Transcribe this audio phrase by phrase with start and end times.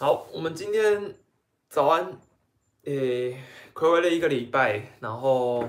[0.00, 1.12] 好，我们今天
[1.68, 2.12] 早安，
[2.84, 3.36] 诶，
[3.74, 5.68] 暌违了一个礼拜，然后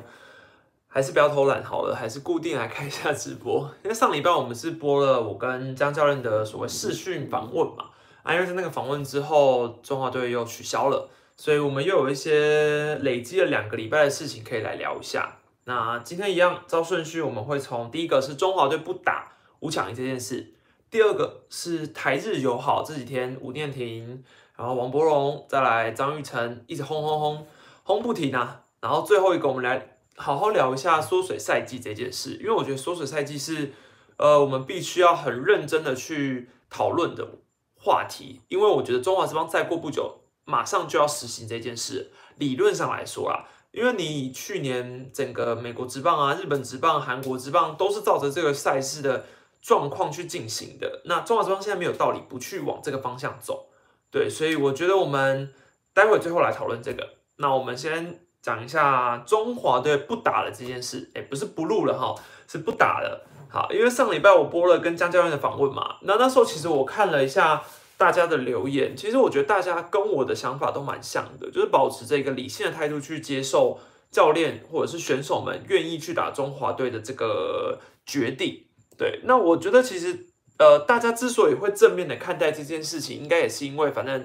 [0.88, 3.68] 还是不要偷懒好了，还是固定来看一下直播。
[3.84, 7.90] 因为上礼拜我们是播了我跟江教练的所谓视讯访问嘛，
[8.22, 15.40] 啊，因为在那个访问之后，中华队又取消了，所以我们又有一些累积了两个礼拜的事情可以来聊一下。
[15.64, 20.54] 那今天一样照顺序，我们会从第一个是中华队不打五强这件事。
[20.92, 24.24] 第二个是台日友好，这几天吴念婷，
[24.56, 27.48] 然后王柏荣，再来张玉成，一直轰轰轰
[27.84, 28.64] 轰不停啊。
[28.82, 33.72] 然后最后一个，我们来好好聊一下缩水赛季这件事，因为我觉得缩水赛季是
[34.18, 37.28] 呃我们必须要很认真的去讨论的
[37.76, 49.26] 话题，因为我觉得中华之邦再过不久马上就要实行这件事，理论上来说啊，因为你去年整个美国职棒啊、日本职棒、韩国职棒都是照着这个赛事的。
[49.62, 53.68] 状况去进行的，那中华之邦现在没有道理不去往这个方向走，
[54.10, 55.54] 对，所以我觉得我们
[55.94, 57.16] 待会最后来讨论这个。
[57.38, 62.16] 那我们先讲一下中华队不打了这件事，哎，不是不录了哈，
[62.48, 63.26] 是不打了。
[63.50, 67.64] 好，因为上礼拜我播了跟江教练的访问嘛，那那时候其实我看了一下
[67.98, 73.80] 大家的留言，其实我觉得大家跟我的想法都蛮像的，就是保持这个理性的态度去接受
[74.12, 78.66] 教练或者是选手们愿意去打中华队的这个决定。
[79.00, 84.20] 对，那我觉得其实，呃，大家之所以会正面的看待这件事情，应该也是因为，反正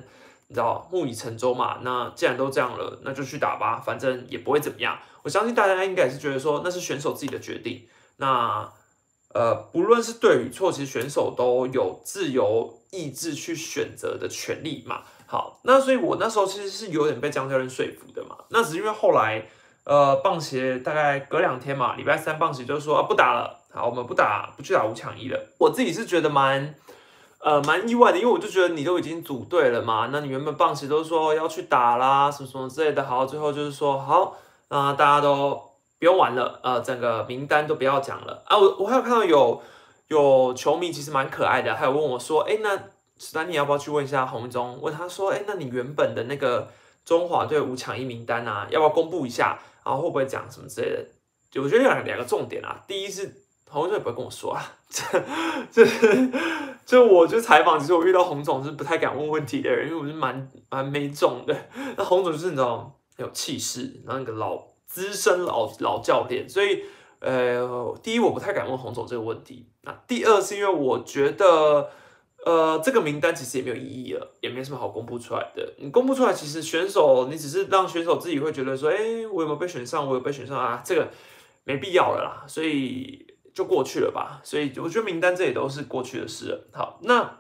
[0.49, 1.79] 你知道木已成舟嘛。
[1.83, 4.99] 那既然都这样了，那就去打吧，反正也不会怎么样。
[5.23, 7.87] 我相信大家应该也是觉得说，那是选手自己的决定。
[8.17, 8.69] 那
[9.33, 15.03] 呃，不论是对与错，其实选手都有自由意志去选择的权利嘛。
[15.27, 18.37] 好，那所以我那时候其实是有点被江教练说服的嘛。
[18.51, 19.47] 那只是因为后来，
[19.85, 23.64] 呃，棒协大概隔两天嘛，礼拜三棒协就说啊，不打了。
[23.75, 25.49] 好，我们不打，不去打五强一了。
[25.59, 26.73] 我自己是觉得蛮，
[27.41, 33.03] 呃，蛮意外的，因为我就觉得你都已经组队了嘛，那你原本棒球都说要去打啦，什么什么之类的。
[33.05, 34.37] 好，最后就是说好，
[34.69, 35.61] 那大家都
[35.99, 38.57] 不用玩了，呃，整个名单都不要讲了啊。
[38.57, 39.61] 我我还有看到有
[40.07, 42.79] 有球迷其实蛮可爱的，还有问我说，哎，那
[43.19, 44.79] 史丹尼要不要去问一下洪忠？
[44.81, 46.69] 问他说，哎，那你原本的那个
[47.05, 49.59] 中华队五强一名单啊，要不要公布一下？
[49.85, 51.61] 然后会不会讲什么之类的？
[51.61, 53.44] 我觉得两两个重点啊，第一是。
[53.71, 55.03] 洪总也不会跟我说啊，这
[55.73, 55.85] 这
[56.87, 61.57] 就我就采访，其实我遇到洪总是不太敢问问题的人，因为我是蛮蛮没种的。
[61.97, 66.85] 那洪总就是你知道有气势，然后那个老资深老老教练，所以
[67.19, 69.67] 呃，第一我不太敢问洪总这个问题。
[69.83, 71.91] 那第二是因为我觉得
[72.45, 75.75] 呃这个名单其实也没有意义了，也没什么好公布出来的。
[75.79, 80.07] 你公布出来，其实选手你只是让选手自己会觉得说，哎，我有没有被选上？
[80.07, 80.81] 我有被选上啊？
[80.85, 81.11] 这个
[81.65, 82.45] 没必要了啦。
[82.47, 83.24] 所以。
[83.55, 86.67] 就过去了吧，所以我觉得名单这也都是过去的事了。
[86.73, 87.39] 好，那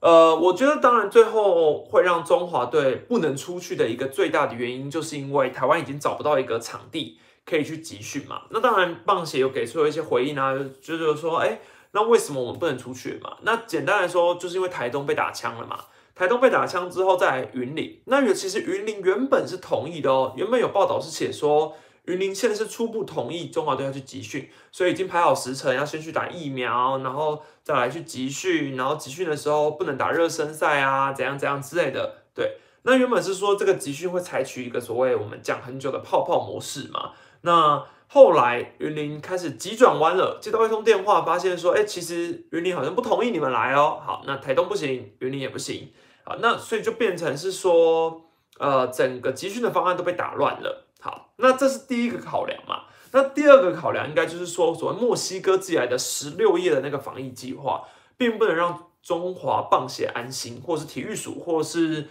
[0.00, 8.42] 呃，我觉得当然最后会让中华队不能出去的一个最大的原因，就是因为台湾已经找不到一个场地可以去集训嘛。
[8.50, 11.60] 那当然棒协有给出了一些回应啊，就是说，哎，
[11.92, 13.38] 那为什么我们不能出去嘛？
[13.42, 15.78] 那简单来说，就是因为台东被打枪了嘛。
[16.14, 21.74] 台东被打枪之后，在云林，那其实云林原本是同意的哦，原本有报道是写说。
[22.06, 32.24] 云林县是初步同意中华队要去集训，所以已经排好时程，要先去打疫苗，然后再来去集训，然后集训的时候不能打热身赛啊，怎样怎样之类的。
[32.34, 37.12] 对，那原本是说这个集训会采取一个所谓我们讲很久的泡泡模式嘛。
[37.42, 44.00] 那后来云林开始急转弯了，接到一通电话，发现说，哎，其实云林好像不同意你们来哦。
[44.04, 45.92] 好，那台东不行，云林也不行。
[46.24, 48.22] 好，那所以就变成是说，
[48.58, 50.88] 呃，整个集训的方案都被打乱了。
[51.02, 52.84] 好，那这是第一个考量嘛？
[53.10, 57.82] 那第二个考量应该就是说，所谓墨西哥寄来的十六页的那个防疫计划，
[58.16, 62.06] 并不能让中华棒协安心，或是体育署，或是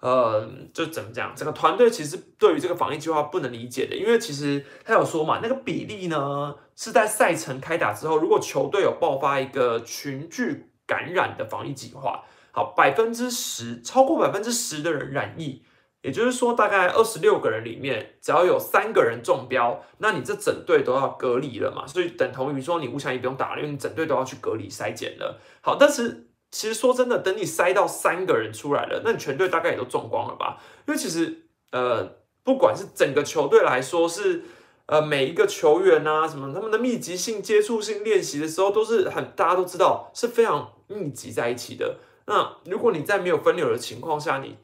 [0.00, 1.34] 呃，就怎么讲？
[1.34, 12.22] 整个团队其实对于这个防疫计划不能理解的，因为其实他有说嘛，那个比例呢是在赛程开打之后，如果球队有爆发一个群聚感染的防疫计划，
[12.52, 15.62] 好，百分之十超过百分之十的人染疫。
[16.06, 21.84] 也就是说，大概二十六个人里面，只要有三个人中标，那你这整队都要隔离了嘛？
[21.84, 25.40] 所以等同于说，你五强也不用打了，因为你整队都要去隔离筛检了。
[25.60, 30.58] 好，但是其实说真的，等你筛到三个人出来了，那你全队大概也都中光了吧？
[30.86, 32.08] 因为其实呃，
[32.44, 34.44] 不管是整个球队来说，是
[34.86, 41.96] 呃每一个球员啊，什么他们的密集性接触性练习的时候，都是很大家都知道是非常密集在一起的。
[42.28, 44.56] 那如果你在没有分流的情况下，你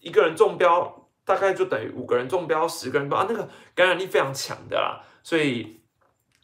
[0.00, 5.00] 一个人中标，大概就等于五个人中标，十个人中啊，那个感染力非常强的啦。
[5.22, 5.80] 所以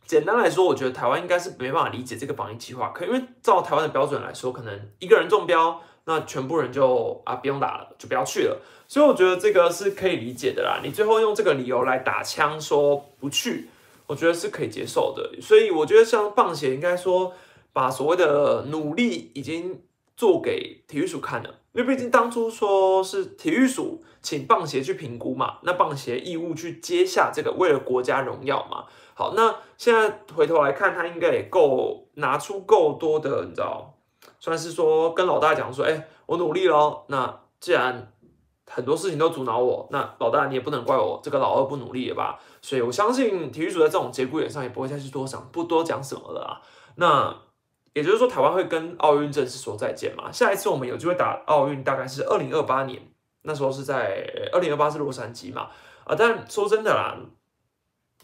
[0.07, 2.91] 简单来说，我觉得台湾应该是没办法理解这个防疫计划。
[2.91, 8.61] 可因为照台湾的标准来说，可能一个人中标，那全部人就啊不用打了，就不要去了。
[8.87, 10.81] 所以我觉得这个是可以理解的啦。
[10.85, 13.69] 你最后用这个理由来打枪说不去，
[14.07, 15.41] 我觉得是可以接受的。
[15.41, 17.35] 所以我觉得像棒协应该说
[17.73, 19.83] 把所谓的努力已经
[20.17, 28.87] 做给体育署看的，因为毕竟当初说是体育署请棒协去评估嘛，那棒协义务去接下这个为了国家荣耀嘛。
[29.15, 33.95] 好，那现在回头来看，他应该也够拿出够多的，你知道，
[34.41, 37.05] 算是说跟老大讲说，哎，我努力喽。
[37.09, 38.13] 那既然
[38.67, 42.39] 很多事情都阻挠我，那老大你也不能怪我这个老二不努力了吧？
[42.61, 46.61] 所以我相信体育组在这种节骨眼上也不会再去多讲不多讲什么了啊。
[46.97, 47.35] 那
[47.97, 50.31] 也就是说，台湾会跟奥运正式说再见嘛？
[50.31, 53.01] 下一次我们有机会打奥运，大概是二零二八年，
[53.41, 54.23] 那时候是在
[54.53, 55.71] 二零二八是洛杉矶嘛？
[56.05, 57.17] 啊，但说真的啦。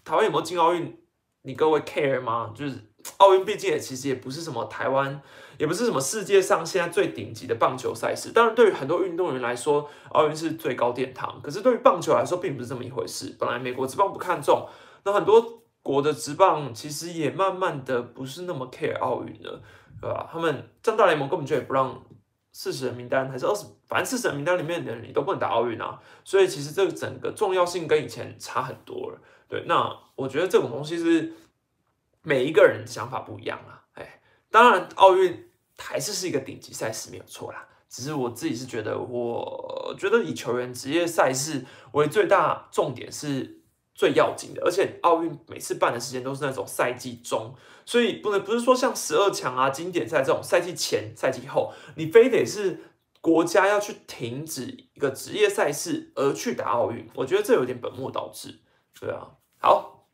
[0.04, 0.98] 台湾有没有进奥运？
[1.40, 2.52] 你各位 care 吗？
[2.54, 2.76] 就是
[3.16, 5.22] 奥运毕竟也其实也不是什么台湾，
[5.56, 8.30] 也不是什么世界上现在最顶级的棒球赛事。
[8.32, 11.40] 当然，对于很多运动员来说，奥运是最高殿堂。
[11.42, 13.34] 可是对于棒球来说，并不是这么一回事。
[13.38, 14.68] 本来美国职棒不看重，
[15.04, 19.60] 那很多国的职棒其实也慢慢的不是那么 care 奥运了，
[20.00, 20.28] 对吧？
[20.32, 22.02] 他们像大联盟根本就也不让
[22.52, 26.00] 四十人名单还是二十，反正四十人名单里面的人你都不能打奥运啊。
[26.24, 29.18] 所以其实这个整个重要性跟以前差很多了。
[29.48, 31.32] 对，那我觉得这种东西是
[32.22, 33.82] 每一个人想法不一样啊。
[33.94, 34.20] 哎，
[34.50, 35.48] 当然奥运
[35.78, 37.66] 还是是一个顶级赛事，没有错啦。
[37.88, 43.61] 只是我自己是觉得，我觉得以球员职业赛事为最大重点是
[43.94, 44.62] 最要紧的。
[44.64, 47.54] 而且奥运每次办的时间都是那种赛季中，
[47.84, 52.80] 所以不能不是说像十二强啊、经典赛这种赛季前、赛季后，你非得是
[53.20, 57.08] 国家要去停止一个职业赛事而去打奥运。
[57.14, 58.60] 我觉得这有点本末倒置，
[59.00, 59.28] 对啊。
[59.60, 60.08] 好，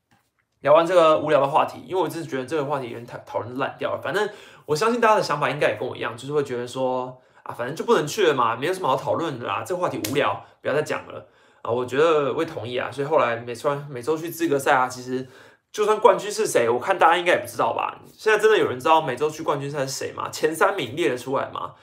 [0.60, 4.00] 聊完这个无聊的话题，因为我真是觉得这个话题有点讨讨论烂掉了。
[4.02, 4.28] 反正
[4.66, 11.28] 我相信大家的想法应该也跟我一样，就是会觉得说啊，反正就不能去了嘛，没有什么好讨论的啦，这个话题无聊，不要再讲了
[11.62, 11.70] 啊。
[11.70, 15.26] 我觉得我也同意啊，所以后来每次每周去资格赛啊，其实
[15.72, 18.00] 就算冠军是谁，我看大家应该也不知道吧。
[18.12, 20.28] 现在真的有人知道每周去冠军赛是谁吗？
[20.30, 21.74] 前三名列得出来吗？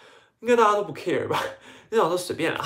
[0.42, 1.40] 应该大家都不 care 吧？
[1.90, 2.66] 那种都随便啊。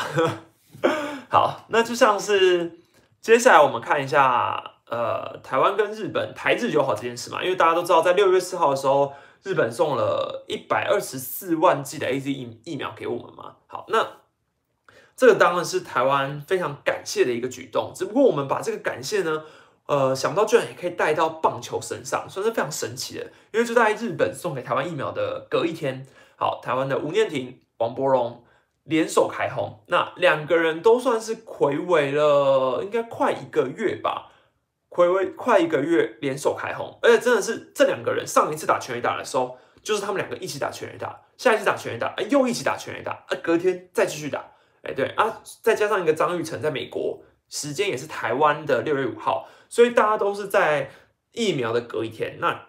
[1.30, 2.80] 好，那就像是
[3.22, 4.64] 接下来我们看一下。
[4.90, 9.14] 呃，台湾跟日本台日友好这件事嘛，因为大家都知道，在六月四号的时候，
[9.44, 13.54] 日本送了一百二十四万剂的 A Z 疫疫苗给我们嘛。
[13.68, 14.04] 好，那
[15.20, 17.92] 这个当然是台湾非常感谢的一个举动。
[17.94, 19.44] 只不过我们把这个感谢呢，
[19.86, 23.26] 呃，想不到居然也可以带到棒球身上，算是非常神奇的。
[23.52, 26.08] 因为就在日本送给台湾疫苗的隔一天，
[26.38, 28.46] 好，台湾的吴念婷、王柏荣
[28.86, 34.32] 联手开轰，那两个人都算是魁违了，应该快一个月吧。
[34.88, 44.44] 回违快一个月联手开轰，而且真的是这两个人上一次打全垒打的时候，就是他们两个一起打全垒打，下一次打全垒打，哎又一起打全垒打，啊隔天再继续打，
[44.84, 50.90] 哎对啊，再加上一个张玉成在美国，时间也是台湾的六月五号，所以大家都是在
[51.32, 52.68] 疫苗的隔一天，那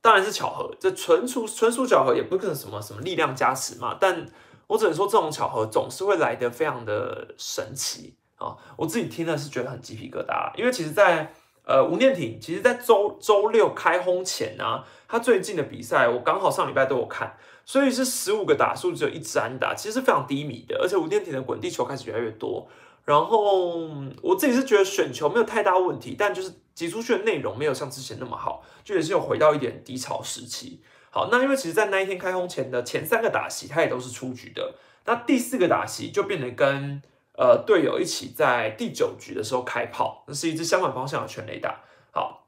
[0.00, 4.26] 当然是巧合，这纯属纯属巧合，也不可能什么什么力量加持嘛，但
[4.66, 11.32] 我只能说这种巧合总是会来得非常的神奇啊，我自己听了是觉得很鸡皮疙瘩，因为其实在。
[11.62, 20.78] 呃，吴念挺其实，在周周六开轰前呢，他最近的比赛，我刚好上礼拜都有看，所以是十五个打数只有一支安打，其实是非常低迷的。
[20.82, 22.68] 而且吴念挺的滚地球开始越来越多，
[23.04, 23.88] 然后
[24.22, 30.80] 我自己是觉得选球没有太大问题，但就是挤出去的内容没有像之前那么好，就也是有回到一点低潮时期。
[31.10, 34.74] 好，那因为其实，在那一天开轰前的前三个打席，他也都是出局的，
[35.06, 37.02] 那第四个打席就变得跟。
[37.38, 41.80] 呃，队友一起在第九局的时候开炮，那是一支相反方向的全垒打。
[42.10, 42.39] 好，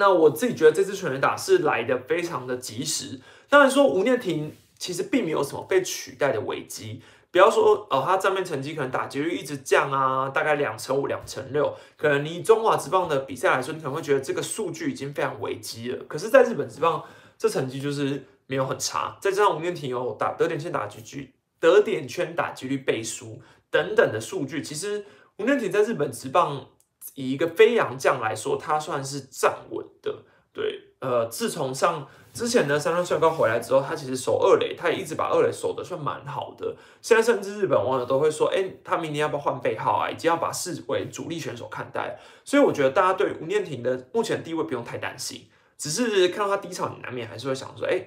[0.00, 3.20] 那我自己觉得这支全垒打是来的非常的及时。
[3.50, 16.02] 当然说吴念婷其实并没有什么被取代的危机，不要说哦，他账面成绩可能打击率一直降啊，大概两成五、两成六，可能你中华职棒的比赛来说，你可能会觉得这个数据已经非常危机了。
[16.08, 17.04] 可是，在日本职棒，
[17.36, 19.18] 这成绩就是没有很差。
[19.20, 23.42] 再加上吴念婷有打得点圈打击率、得点圈打击率背书。
[23.70, 25.04] 等等的数据，其实
[25.36, 26.66] 吴念挺在日本职棒
[27.14, 30.24] 以一个飞扬将来说，他算是站稳的。
[30.52, 36.74] 对，呃，自从上之前呢，三川帅高回来之后，他其实守二垒，他也一直把二垒守的算蛮好的。
[37.00, 40.10] 现在甚至日本网友都会说，哎，他明年要不要换背号啊？
[40.10, 42.18] 已经要把视为主力选手看待。
[42.44, 45.48] 所以我觉得大家对吴念挺的目前地位不用太担心，
[45.78, 48.04] 只是看到他低潮，你难免还是会想说，哎，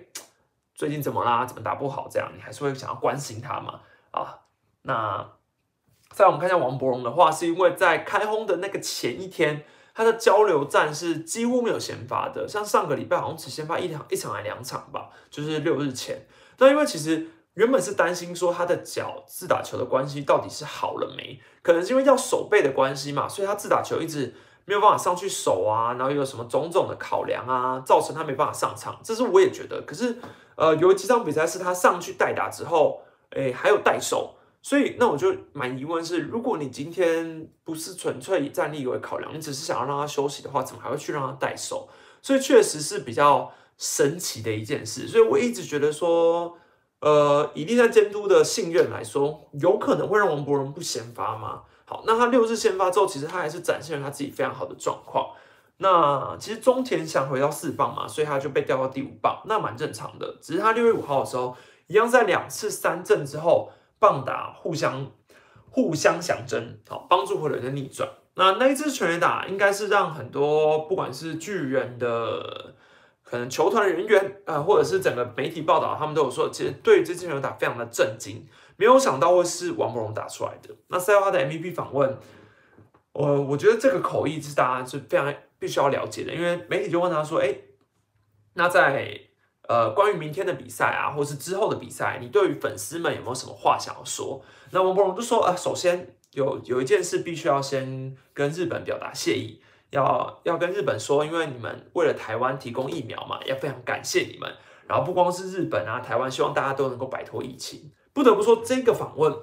[0.75, 1.45] 最近怎么啦？
[1.45, 2.09] 怎么打不好？
[2.11, 3.79] 这样你还是会想要关心他嘛？
[4.11, 4.39] 啊，
[4.81, 5.29] 那。
[6.13, 9.65] 再我们看一下王博荣的话，是因为在开轰的那个前一天，
[9.95, 16.25] 他的交流战是几乎没有先发的，像上个礼拜好像只先发一场一场还两场吧，就是六日前。
[16.59, 21.41] 那因为其实原本是担心说他的脚自打球的关系到底是好了没？
[21.63, 24.33] 可能是因为要手背的关系嘛，所以他自打球一直
[24.65, 28.99] 没有办法上去守啊，然后有什么种种的考量啊，造成他没办法上场。
[29.03, 29.81] 这是我也觉得。
[29.81, 30.15] 可是
[30.55, 33.01] 呃，有几场比赛是他上去代打之后，
[33.31, 34.35] 哎，还有代守。
[34.65, 41.89] 所以，那我就蛮疑问是，如果你今天不是纯粹以战力为考量，你只是想要让他休息的话，怎么还会去让他代手？
[42.21, 45.05] 所以确实是比较神奇的一件事。
[45.05, 46.57] 所以我一直觉得说，
[47.01, 51.63] 呃，以立山监督的信任来说，有可能会让王博荣不先发吗？
[51.83, 55.31] 好，那他六日先发之后，其实他还是展现了他自己非常好的状况。
[55.79, 60.37] 那其实中田想回到四棒嘛，所以他就被调到第五棒，那蛮正常的。
[60.41, 61.53] 只是他六月五号的时候，
[61.87, 63.69] 一样在两次三振之后。
[64.03, 65.09] 棒打互相
[65.69, 68.09] 互相相争，好帮助火人的逆转。
[68.35, 72.75] 那那一支全垒打应该是让很多不管是巨人的
[73.23, 78.45] 可能球团人员啊，或者是整个媒体报道，他们都有说，其实对这支全垒打非常的震惊，
[78.75, 80.75] 没有想到会是王柏荣打出来的。
[80.89, 82.17] 那赛后他的 MVP 访问，
[83.13, 87.55] 我我觉得这个口译是大家是非常必须要了解的，因为媒体就问他说，哎，
[88.55, 89.29] 那在。
[89.65, 94.43] 呃，关于明天的比赛啊，或是之后的比赛，你对于粉丝们有没有什么话想要说？
[94.71, 104.53] 那王博荣就说，呃，首先有有一件事必须要先跟日本表达谢意，要要跟日本说，因为你们为了台湾提供疫苗嘛，要非常感谢你们。
[104.85, 107.89] 然后不光是日本啊，台湾希望大家都能够摆脱疫情。
[108.11, 109.33] 不得不说，这个访问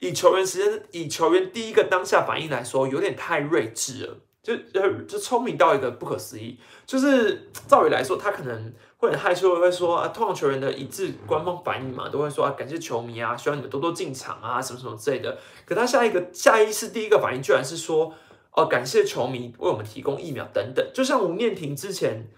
[0.00, 6.60] 以球员时间，以球员第一个当下反应来说，有点太睿智了，就就就聪明到一个不可思议。
[6.84, 8.74] 就是照理来说，他可能。
[9.00, 15.38] 会很害羞，会说啊，通常球员的一致官方反应嘛，都会说啊，感谢球迷啊，希望你们多多进场啊，什么什么之类的。
[15.64, 18.12] 可他下一个下意识第一个反应，居然是说
[18.52, 20.86] 哦，感谢球迷为我们提供疫苗等等。
[20.92, 22.28] 就像吴念婷之前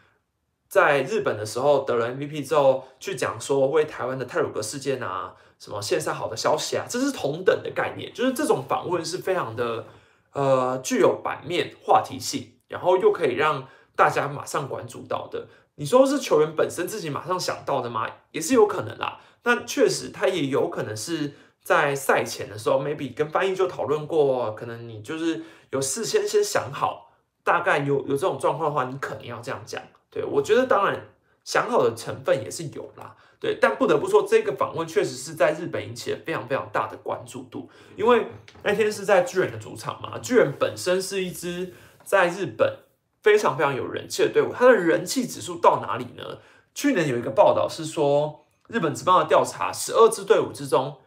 [0.69, 8.15] 在日本的时候得了 MVP 之后，去讲说为台湾的泰鲁格事件啊，什么线上好的消息啊，这是同等的概念。
[8.15, 9.85] 就是这种访问是非常的
[10.33, 13.67] 呃具有版面话题性，然后又可以让
[13.97, 15.49] 大家马上关注到的。
[15.77, 18.07] 你说是球员本身自己马上想到的吗？
[18.31, 19.19] 也是有可能啦。
[19.45, 27.11] 那确实，他也有可能是在赛前的时候，maybe 跟翻译就讨论过，可能你就是有事先先想好，
[27.43, 29.83] 大概有有这种状况的话，你可能要这样讲。
[30.11, 31.09] 对我觉得，当然
[31.43, 33.17] 想好的成分也是有啦。
[33.41, 38.27] 对，但不得不说，这个访问确实是在日本引起了非常非常大的关注度，因为
[38.63, 41.73] 那天是在巨人的主场嘛，巨人本身是一支
[42.05, 42.77] 在日本。
[43.23, 46.39] 非常非常有人气的队伍，它的人气指数到哪里呢？
[46.75, 50.99] 去年有一个报道是说，日本职棒的调查，十二支队伍之中，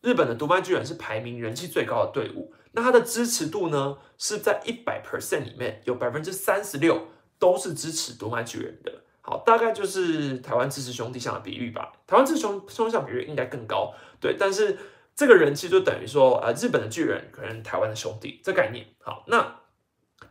[0.00, 2.54] 日本的独卖巨人是排名人气最高的队伍。
[2.72, 7.08] 那它的支持度呢，是在一百 percent 里面有百分之三十六
[7.38, 8.92] 都是支持独卖巨人的。
[9.20, 11.92] 好，大概就是台湾支持兄弟象的比率吧。
[12.06, 14.36] 台湾支持兄兄弟象比率应该更高，对。
[14.38, 14.78] 但是
[15.16, 18.86] 这个人气就等于说，呃，日本的巨人可能台湾的兄弟这概念。
[19.00, 19.56] 好，那。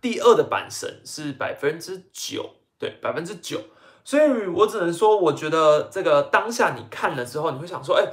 [0.01, 3.59] 第二的板神是百分之九，对，百分之九，
[4.03, 8.05] 所以我只能说，我觉得这个当下你看了之后，你会想说，哎，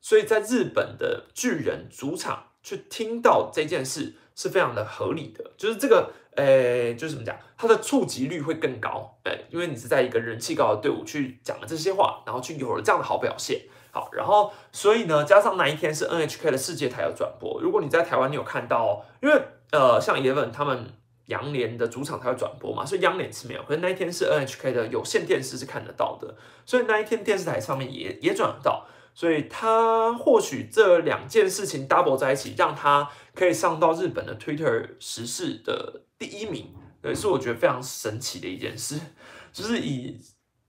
[0.00, 20.92] 所以在日本的巨人主场去听到这件事是非常的合理的，就是这个，诶，就是怎么讲，它的触及率会更高，哎，因为你是在一个人气高的队伍去讲了这些话，然后去有了这样的好表现，好，然后所以呢，加上那一天是 NHK 的世界台有转播，如果你在台湾你有看到，因为呃，像 Eleven 他们。
[21.32, 39.00] 央联的主场它会转播嘛，所以央联是没有，可是那一天是 NHK 的有线电视是看得到的，所以那一天电视台上面也也转得到，所以他或许这两件事情 double 在一起，让他可以上到日本的 Twitter 时事的第一名，对，是我觉得非常神奇的一件事。
[39.52, 40.18] 就是以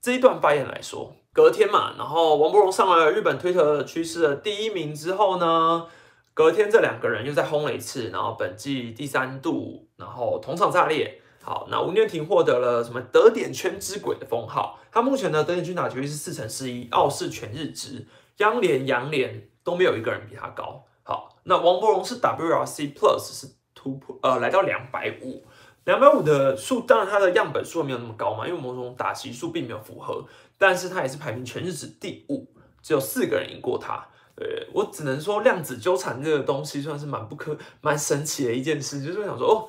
[0.02, 5.86] 这一段发言来说，隔天嘛，然后王柏荣上了日本 Twitter 趋势的第一名之后呢？
[6.34, 11.20] 隔天这两个人又再轰了一次，然后本季第三度，然后同场炸裂。
[11.40, 14.78] 好，那吴念婷获得了什么得点圈之鬼的封号？
[14.90, 18.06] 他目前的得点圈打球率是四乘四一，傲视全日职，
[18.38, 20.84] 央联、洋联都没有一个人比他高。
[21.04, 25.44] 好，那王柏荣是 WRC Plus 是突破呃来到两百五，
[25.84, 30.24] 两百五的数，当然他的样本数没有那么高嘛，因为某种打席数并没有符合，
[30.58, 32.48] 但是他也是排名全日职第五，
[32.82, 34.08] 只有四个人赢过他。
[34.36, 39.68] 对我只能说量子纠缠这个东西算是蛮不可、蛮神奇的一件事，就是想说哦，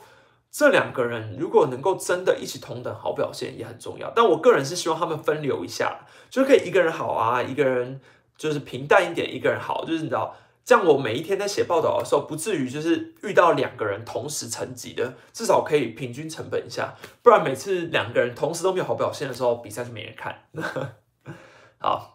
[0.51, 4.11] 这两个人如果能够真的一起同等好表现也很重要。
[4.15, 5.99] 但我个人是希望他们分流一下，
[6.31, 8.01] 就是可以一个人好啊，一个人
[8.35, 20.35] 就是平淡一点，一个人好，就是你知道，这样我每一天在写报道的时候，不至于就是遇到两个人同时成绩的，至少可以平均成本一下，不然每次两个人同时都没有好表现的时候，比赛就没人看。
[21.77, 22.14] 好。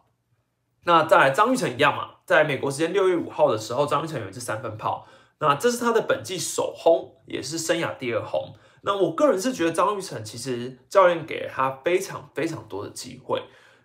[0.84, 5.06] 那再来张玉成一样嘛，在美国时间六月五号的时候，张玉成有一支三分炮，
[5.38, 8.54] 那这是他的本季首轰，也是生涯第二轰。
[8.82, 13.42] 那我个人是觉得张玉成其实教练给了他非常非常多的机会，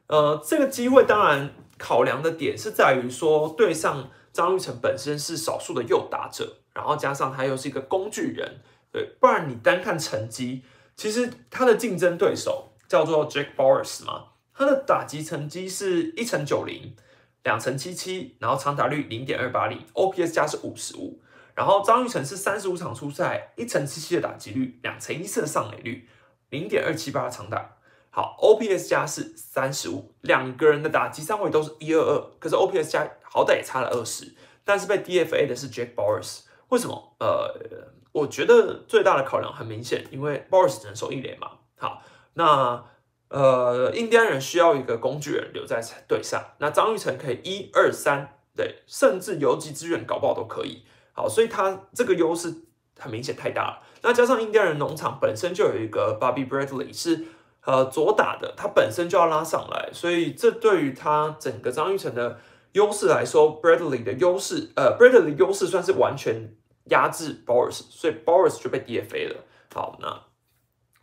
[0.08, 8.62] 呃，这个机会当然考量的点是在于说对上张玉成本身是少数的右打者，然后加上他又是一个工具人，
[8.94, 10.64] 对，不然你单看成绩，
[10.96, 14.28] 其实他的竞争对手叫做 Jack Boris 嘛。
[14.58, 16.96] 他的打击成绩是一乘九零，
[17.44, 21.22] 两乘七七，然后长打率零点二八零，OPS 加是五十五。
[21.54, 26.08] 然后张玉成是三十五场出赛，一乘七七的打击率，两乘一四的上垒率，
[26.50, 27.78] 零点二七八的长打。
[28.10, 34.34] 好，OPS 加是三十五，两个人的打击三围都是一二二，可是 OPS 加好歹也差了二十，
[34.64, 37.16] 但是被 DFA 的是 Jack Boris，为什么？
[37.20, 41.52] 呃，我觉得最大的考量很明显，因为 Boris 只能守一垒嘛。
[41.78, 42.02] 好，
[42.36, 42.86] 那。
[43.28, 50.86] 呃，印第安人需要一个工具人留在队上，那张玉成可以一二三，对，甚至游击支援搞不好都可以。
[51.12, 52.54] 好，所以他这个优势
[53.00, 53.82] 很明显太大了。
[54.04, 57.26] 那加上印第安人农场本身就有一个 Bobby Bradley 是
[57.66, 62.40] 呃左打的，他本身就要拉上来，所以这对于他整个张玉成的
[62.74, 66.56] 优势来说，Bradley 的优势，呃，Bradley 的优势算是完全
[66.86, 69.38] 压制 Boris，所以 Boris 就被 DFA 了。
[69.74, 70.22] 好，那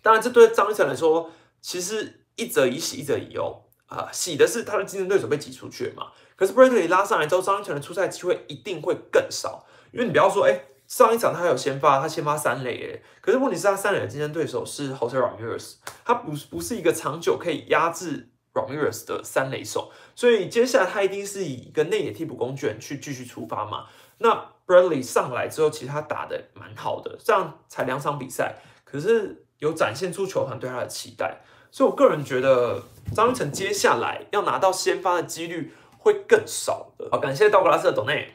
[0.01, 1.31] 当然这对张玉成来说。
[1.63, 4.11] 其实一则以喜，一则以忧啊。
[4.13, 9.65] 喜的是他的竞争对手被挤出去嘛，可是 Bradley 拉上来之后，张玉成的出赛机会一定会更少。
[9.93, 23.87] 因为你不要说，哎，上一场他有先发，他先发三垒，哎，可是问题是他三垒的竞争对手是 Jose Ramirez，他不不是一个长久可以压制 Ramirez 的三垒手，所以接下来他一定是以一个内野替补工具人去继续出发嘛。
[24.19, 31.43] 那 Bradley 上来之后，其实他打的蛮好的，这样才两场比赛，可是有展现出球团对他的期待。
[31.73, 32.83] 所以，我个人觉得
[33.15, 37.09] 张玉成接下来要拿到先发的几率会更少的。
[37.11, 38.35] 好，感谢道格拉斯的董内。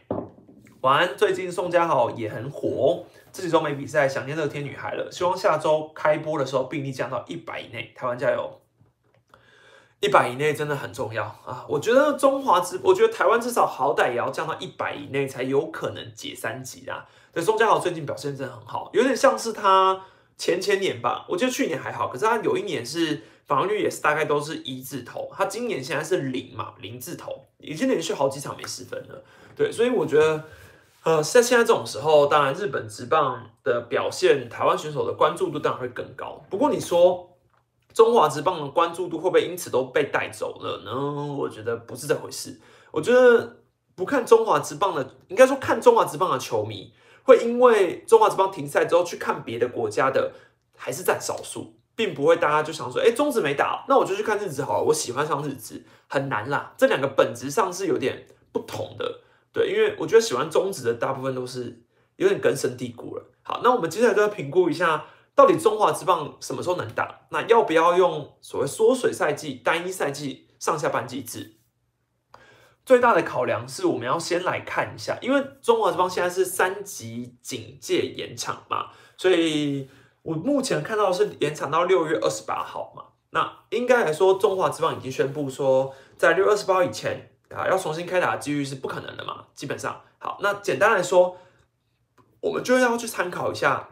[0.81, 5.11] 晚安，最近宋佳豪也很火哦，这几周没比赛，想念乐天女孩了。
[5.11, 8.59] 希望下周开播的时候病例降到一百以内，台湾加油！
[9.99, 11.63] 一百以内真的很重要啊！
[11.69, 17.05] 我觉得中华之，我觉得台湾至少好歹也要降到一百以内，才有可能解三级啊。
[17.31, 20.01] 对，宋佳豪最近表现真的很好，有点像是他。
[20.37, 29.23] 前前年吧，我记得去年还好，可是他有一年是防御率也是大概都是一字头，他今年现在是零嘛，零字头，已经连续好几场没失分了。
[29.55, 30.43] 对，所以我觉得，
[31.03, 36.39] 呃，在现在这种时候，当然日本职棒的表现，台湾选手的关注度当然会更高。
[36.49, 37.35] 不过你说
[37.93, 41.33] 中华职棒的关注度会不会因此都被带走了呢？
[41.33, 42.59] 我觉得不是这回事。
[42.91, 43.57] 我觉得
[43.95, 46.93] 不看中华职棒的，应该说看中华职棒的球迷。
[47.27, 50.31] 会因为中华职棒停赛之后去看别的国家的，
[50.77, 54.83] 还是占少数，并不会大家就想说，哎，中职没打，那我就去看日职好了。
[54.85, 56.73] 我喜欢上日职，很难啦。
[56.77, 59.19] 这两个本质上是有点不同的，
[59.51, 61.83] 对，因为我觉得喜欢中职的大部分都是
[62.15, 63.25] 有点根深蒂固了。
[63.43, 65.03] 好，那我们接下来就要评估一下，
[65.35, 67.27] 到底中华职棒什么时候能打？
[67.31, 71.56] 那要不要用所谓缩水赛季、单一赛季、上下半季制？
[72.87, 79.89] 最大的考量是我们要先来看一下，因为中华之邦现在是三级警戒延长嘛，所以
[80.21, 83.03] 我目前看到是延长到六月二十八号嘛。
[83.31, 89.47] 那应该来说，中华之邦已经宣布说，在六月二十八以前啊，要重新开打的几率是不可能的嘛。
[89.53, 91.35] 基本上，好，那简单来说，
[92.39, 93.89] 我们就要去参考一下，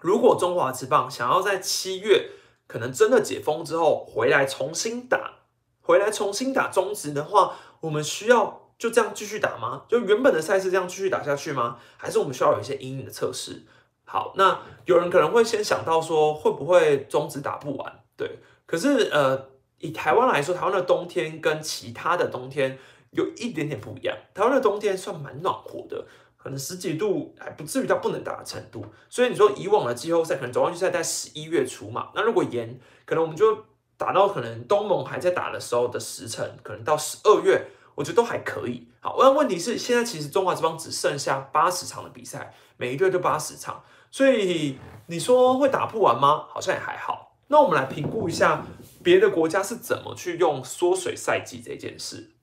[0.00, 2.30] 如果中华之棒想要在七月
[2.66, 5.34] 可能真的解封之后回来重新打，
[5.80, 7.54] 回来重新打中职的话。
[7.86, 9.84] 我们需要就这样继续打吗？
[9.88, 11.78] 就原本的赛事这样继续打下去吗？
[11.96, 13.62] 还是我们需要有一些阴影的测试？
[14.04, 18.00] 好，那有人可能会先想到说，会不会终止打不完？
[18.16, 22.76] 对，可是呃，以台湾来说，台湾的冬天跟其他的冬天
[23.12, 24.16] 有一点点不一样。
[24.34, 26.04] 台湾的冬天算蛮暖和的，
[26.36, 28.84] 可能十几度还不至于到不能打的程度。
[29.08, 33.64] 所以你说以往的季后赛可能总冠军赛在十一月初嘛，那如果延，可能我们就。
[33.98, 37.66] 打到可能东盟还在打的时候的时辰，可能到十二月，
[37.96, 38.86] 我觉得都还可以。
[39.00, 43.82] 好，但问题是现在其实中华之邦只剩下八十场的比赛，每一队就八十场，
[44.12, 46.46] 所以你说会打不完吗？
[46.48, 47.36] 好像也还好。
[47.48, 48.64] 那我们来评估一下
[49.02, 52.36] 别的国家是怎么去用缩水赛季这件事。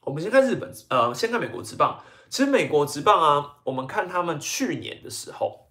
[0.00, 2.02] 我们先看日本，呃，先看美国职棒。
[2.28, 5.68] 其实美国职棒啊，我们看他们去年的时候，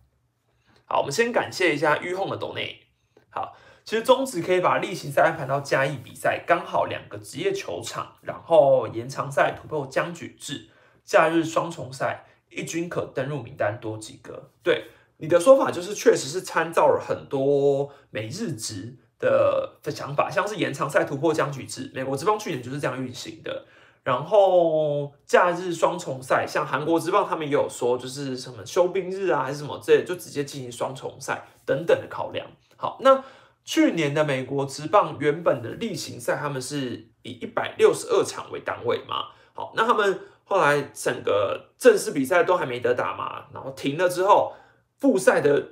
[0.85, 2.87] 好，我们先感谢一下玉控的斗内，
[3.29, 3.55] 好。
[3.85, 10.67] 其实中职可以把例行赛安排到嘉义比赛，刚好两个职业球场，然后延长赛突破僵局制，
[11.03, 14.49] 假日双重赛，一军可登入名单多几个。
[14.63, 23.65] 对你的说法，就是确实是参照了很多美日职的的想法，像是延长赛突破僵局制，美国职棒去年就是这样运行的。
[24.03, 32.47] 然后假日双重赛，像韩国职棒他们也有说，就是什么休兵日啊，还是什么之类就直接进行双重赛等等的考量。
[32.77, 33.23] 好，那
[33.65, 39.25] 去年的美国职棒原本的例行赛，他们是以一百六十二场为单位嘛。
[39.53, 44.53] 好，那他们后来整个正式比赛都还没得打嘛，然后停了之后，
[44.99, 45.67] 复赛的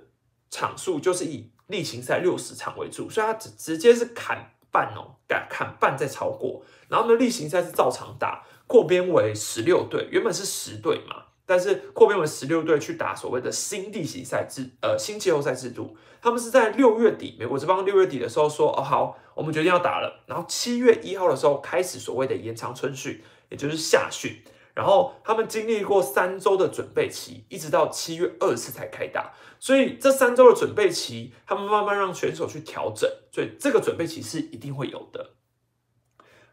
[0.49, 6.63] 场数就是以例行赛六十场为主，所以他直直接是砍半哦，砍砍半再超过。
[6.87, 15.95] 然后呢，例行赛是照常打，扩编为十六队，原本是十队嘛，但是扩编为十六队去打所谓的新例行赛制，呃，新季后赛制度。
[16.19, 20.23] 他们是在六月底，美国这帮六月底的时候说，哦好，我们决定要打了。
[20.25, 24.41] 然后七月一号的时候开始所谓的延长春训，也就是夏训。
[24.73, 29.31] 然后他们经历过三周的准备期，一直到七月二十才开打。
[29.59, 35.35] 所以这三周的准备期，他们慢慢让选手去调整，所以这个准备期是一定会有的。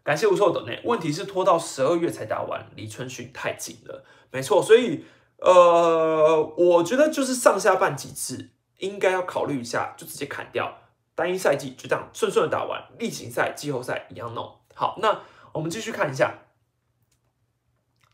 [0.03, 4.05] 感谢无错等内，问题是拖到十二月才打完，离春训太近了。
[4.31, 5.05] 没错，所以
[5.39, 10.79] 呃，我觉得就是上下半几次应该要考虑一下，就直接砍掉
[11.15, 14.99] 单一赛季，就这样顺顺的打完，例行赛、季后赛一样弄好。
[15.01, 15.21] 那
[15.53, 16.35] 我们继续看一下。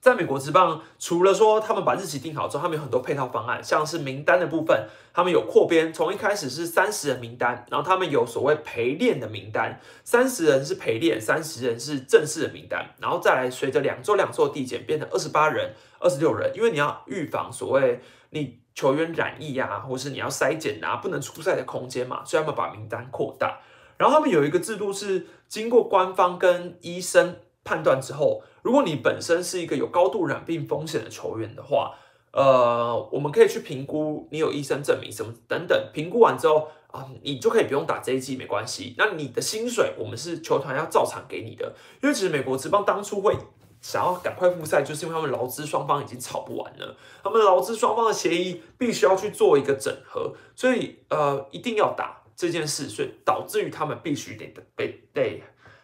[0.07, 23.59] 在美国职棒，除了说他们把日期定好之后，他们有很多配套方案，像是名单的部分，他们有扩编，从一开始是三十人名单，然后他们有所谓陪练的名单，三十人是陪练，三十人是正式的名单，然后再来随着两周两周递减，变成二十八人、二十六人，因为你要预防所谓你球员染疫啊，或是你要筛检啊，不能出赛的空间嘛，所以他们把名单扩大，
[23.97, 28.45] 然后他们有一个制度是经过官方跟医生判断之后。
[28.67, 31.95] 如果你本身是一个有高度染病风险的球员的话，
[32.33, 38.97] 呃，我们可以去评估你有医生证明什么等等，评估完之后啊，你就可以不用打这一季没关系。
[38.99, 43.37] 那你的薪水我们是球团要照常给你的，因为其实美国职棒当初会
[43.81, 55.41] 想要赶快复赛，就是因为他们劳资双方已经吵不完了，他们劳资双方的协议必须要去做一个整合，所以呃一定要打这件事，所以导致于他们必须得被得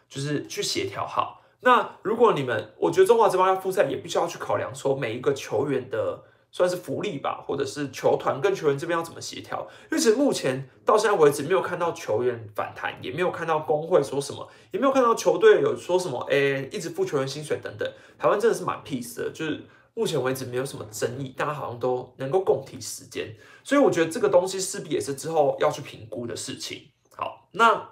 [0.09, 1.39] 就是去协调好。
[1.63, 6.21] 那如果你们，我觉得中华这帮要复赛，也必须要去考量说每一个球员的
[6.51, 9.65] 算是福利吧，或者是球团跟球员这边要怎么协调。
[9.89, 17.89] 因为其实目前到现在为止，没有看到球员反弹，也没有看到工会说什么，也没有看到球队有说什么，哎，一直付球员薪水等等。
[18.19, 23.33] 台湾真的是蛮 peace 的，就是目前为止没有什么争议，大家好像都能够共体时间。
[23.63, 26.89] 所以我觉得这个东西势必也是之后要去评估的事情。
[27.15, 27.89] 好，那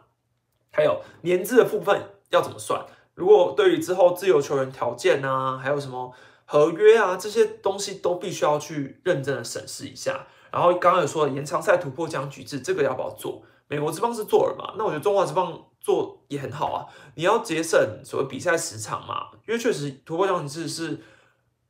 [0.74, 2.86] 还有年资的部分要怎么算？
[3.16, 6.14] 如果对于之后自由球员条件啊，还有什么
[6.46, 10.28] 合约啊这些东西，都必须要去认真的审视一下。
[10.52, 13.42] 然后刚刚有说延长赛突破僵局制，这个要不要做？
[13.68, 14.74] 美国之棒是做了嘛？
[14.78, 16.86] 那我觉得中华之棒做也很好啊。
[17.16, 21.00] 你要节省所谓比赛时长嘛，因为确实突破僵局制是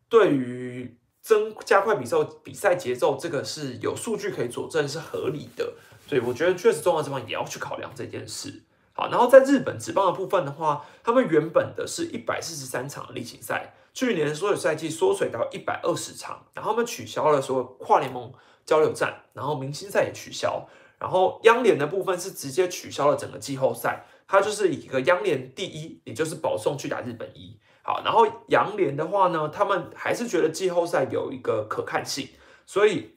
[0.10, 5.74] 对于增加快比赛比赛节奏，这个是有数据可以佐证是合理的。
[6.08, 8.64] 所以我觉得确实中华之棒也要去考量这件事。
[9.10, 18.32] 然后在日本职棒的部分的话，他们原本的是一百四十三场例行赛，去年所有赛季缩水到一百二十场，然后他们取消了所有跨联盟
[18.66, 20.68] 交流战，然后明星赛也取消，
[21.00, 27.60] 然后央联的部分是直接取消了整个季后赛，它就是一个央联第一，也就是保送去打日本一。
[27.84, 32.28] 好，然后洋联的话呢，他们还是觉得季后赛有一个可看性，
[32.66, 33.16] 所以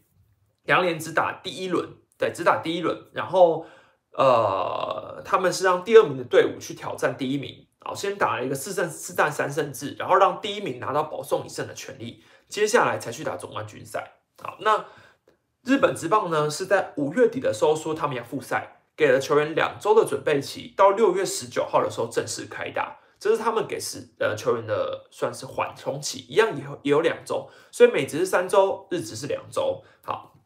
[0.64, 3.66] 洋联只打第一轮，对，只打第一轮，然后。
[4.16, 14.12] 呃，他们是让第二名的队伍去挑战第一名，好，先打了一个四胜四战三胜制，然后让第一名拿到保送一胜的权利，接下来才去打总冠军赛。
[14.40, 14.84] 好，那
[15.64, 29.82] 日本职棒呢是在五月底的时候说他们要复赛，给了球员两周的准备期，到六月十九号的时候正式开打，这是他们给是呃球员的算是缓冲期，一样也有也有两周，所以美职是三周，日职是两周。
[30.04, 30.36] 好，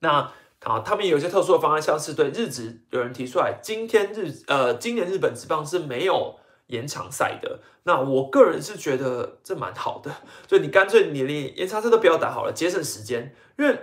[0.00, 0.30] 那。
[0.64, 6.36] 啊，他们有一些特殊的方案，像是对日职有人提出来，今天日呃，今年日本职棒是没有
[6.68, 7.60] 延长赛的。
[7.84, 10.10] 那我个人是觉得这蛮好的，
[10.48, 13.34] 所以你干脆你连延长赛都不要打好了，节省时间。
[13.58, 13.78] 因为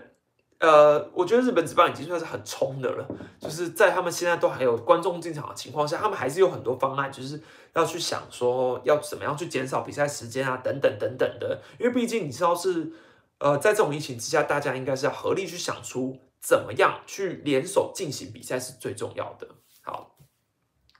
[0.59, 3.07] 呃，我觉得日本职棒已经算是很冲的了，
[3.39, 7.39] 就是在他们现在都还有观众进场的情况下，他们还是有很多方案，就是
[7.73, 11.61] 要去想说要怎么样去减少比赛时间啊，等等等等的。
[11.79, 12.91] 因为毕竟你知道是
[13.39, 16.19] 呃，在这种疫情之下，大家应该是要合力去想出。
[16.41, 19.47] 怎么样去联手进行比赛是最重要的。
[19.83, 20.17] 好，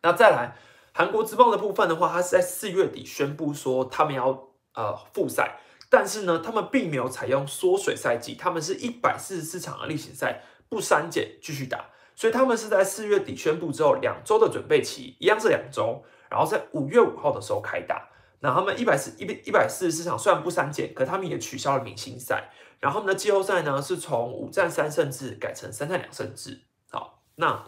[0.04, 0.56] 那再来
[0.94, 5.58] 韩国之棒的部分的话，它是在四月底宣布说他们要呃复赛，
[5.90, 18.10] 但是呢，他们并没有采用缩水赛季，他们是一百四十四场的例行赛不删减继续打，所以他们是在四月底宣布之后两周的准备期，一样是两周，然后在五月五号的时候开打。
[18.44, 22.50] 那他们一百四一一百四十四场虽然不删减，可他们也取消了明星赛。
[22.82, 26.60] 然后呢季后赛呢是从五战三胜制改成三战两胜制。
[26.90, 27.64] 好，那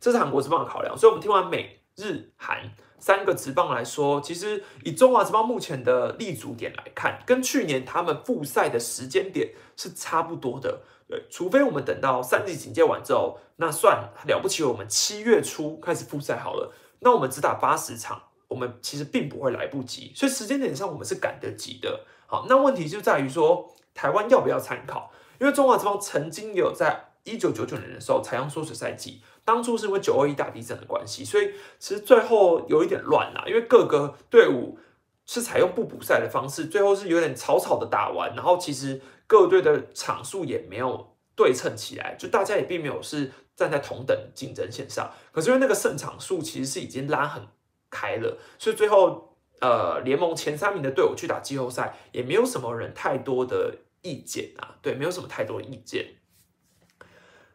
[0.00, 0.98] 这是韩国职棒的考量。
[0.98, 10.80] 所以我们听完美日韩三个职棒来说，其实以中华职棒目前的立足点来看，跟去年他们复赛的时间点是差不多的。
[11.06, 16.72] 对，除非我们等到三级警戒完之后，那算了不起，我们七月初开始复赛好了。
[17.00, 18.22] 那我们只打八十场。
[18.48, 22.06] 我们其实并不会来不及，所以时间点上我们是赶得及的。
[22.26, 25.10] 好，那问题就在于说台湾要不要参考？
[25.40, 34.78] 因为中华之邦曾经有在一九九九年的时候采用缩水赛季，当初是因为九二一大地震的关系，所以其实最后有一点乱啦，因为各个队伍
[35.26, 45.10] 是采用不补赛的方式，最后是有点草草的打完，然后其实各队的场数也没有对称起来，就大家也并没有是站在同等竞争线上。
[45.32, 47.42] 可是因为那个胜场数其实是已经拉很。
[47.90, 56.14] 开了，所以最后呃，联盟前三名的队伍去打季后赛，也没有什么人太多的意见啊，对，没有什么太多意见。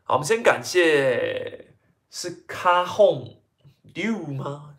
[0.03, 1.75] 好，我们先感谢
[2.09, 3.41] 是卡轰
[3.93, 4.75] 六吗？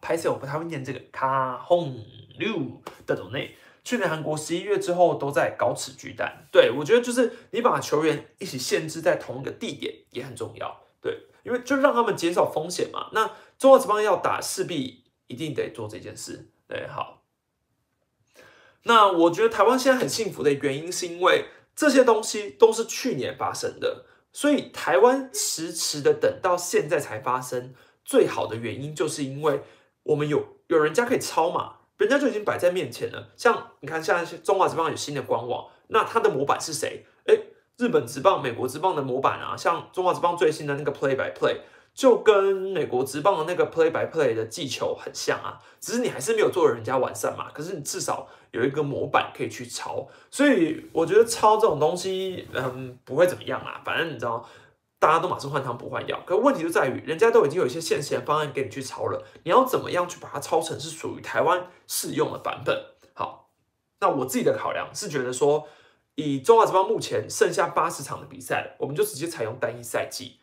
[0.00, 2.04] 拍摄我不太会念这个卡轰
[2.36, 3.56] 六的种内。
[3.84, 13.08] 去年韩国十一月之后都在搞此巨蛋，对我觉得就是你把球员一起限制在同一个地点也很重要，对，因为就让他们减少风险嘛。
[13.12, 16.50] 那中华职棒要打，势必一定得做这件事。
[16.66, 17.17] 对，好。
[18.84, 29.62] 那我觉得台湾现在很幸福的原因，是因为这些东西都是去年发生的，所以台湾迟迟的等到现在才发生，最好的原因就是因为
[30.04, 33.28] 我们有有人家可以抄嘛，人家就已经摆在面前了。
[33.36, 37.04] 像你看，现在中华职棒有新的官网，那它的模板是谁？
[37.26, 37.36] 哎，
[37.76, 41.58] 日本职棒、美国职棒的模板啊，像中华职棒最新的那个 Play by Play。
[41.98, 47.50] 就跟美国职棒的那个 play by play 的技球很像啊，只是你还是没有做人家完善嘛。
[47.52, 53.82] 可是你至少有一个模板可以去抄，所以我觉得抄这种东西，嗯，不会怎么样啊。
[53.84, 54.48] 反正你知道，
[55.00, 56.22] 大家都马上换汤不换药。
[56.24, 62.80] 可问题就在于，人家都已经有一些现行的方案给你去抄了，你要怎么样去把它抄成是属于台湾适用的版本？
[63.12, 63.50] 好，
[63.98, 65.66] 那我自己的考量是觉得说，
[66.14, 70.36] 以中华职棒目前剩下八十场的比赛，我们就直接采用单一赛季，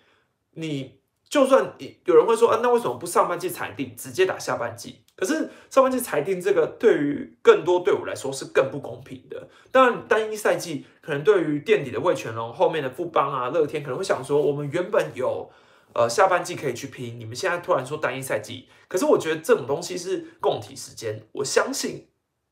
[0.51, 0.99] 你。
[1.27, 1.73] 就算
[2.05, 5.01] 有人会说啊，那为什么不上半季裁定，直接打下半季？
[5.15, 9.47] 可是上半季裁定这个对于更多队伍来说是更不公平的。
[9.71, 15.49] 当然，单一赛季可能对于垫底的魏全龙、后面的富邦啊、乐天可能会想说，我们原本有
[15.93, 21.25] 呃下半季可以去拼，你们现在突然说单一赛季，可是我觉得这种东西是共体时间。
[21.33, 22.09] 我相信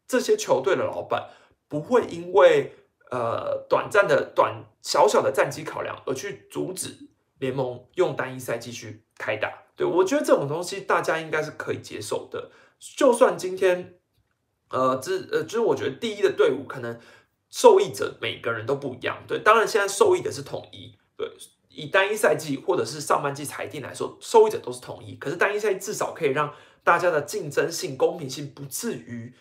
[0.07, 1.29] 这些球队的老板
[1.67, 2.73] 不会因为
[3.11, 7.09] 呃短暂的短小小的战绩考量而去阻止。
[7.39, 12.51] 联盟用单一赛季去开打，对我觉得这种东西大家应该是可以接受的。
[12.97, 13.95] 就算今天，
[14.69, 16.99] 呃，这呃，就是我觉得第一的队伍可能
[17.49, 21.29] 受益者每个人都不一样，对，当然现在受益的是统一，对，
[21.69, 25.15] 以单一赛季或者是上半季裁定来说，受益者都是统一。
[25.15, 29.33] 可是单一赛季至少可以让大家的竞争性、公平性不至于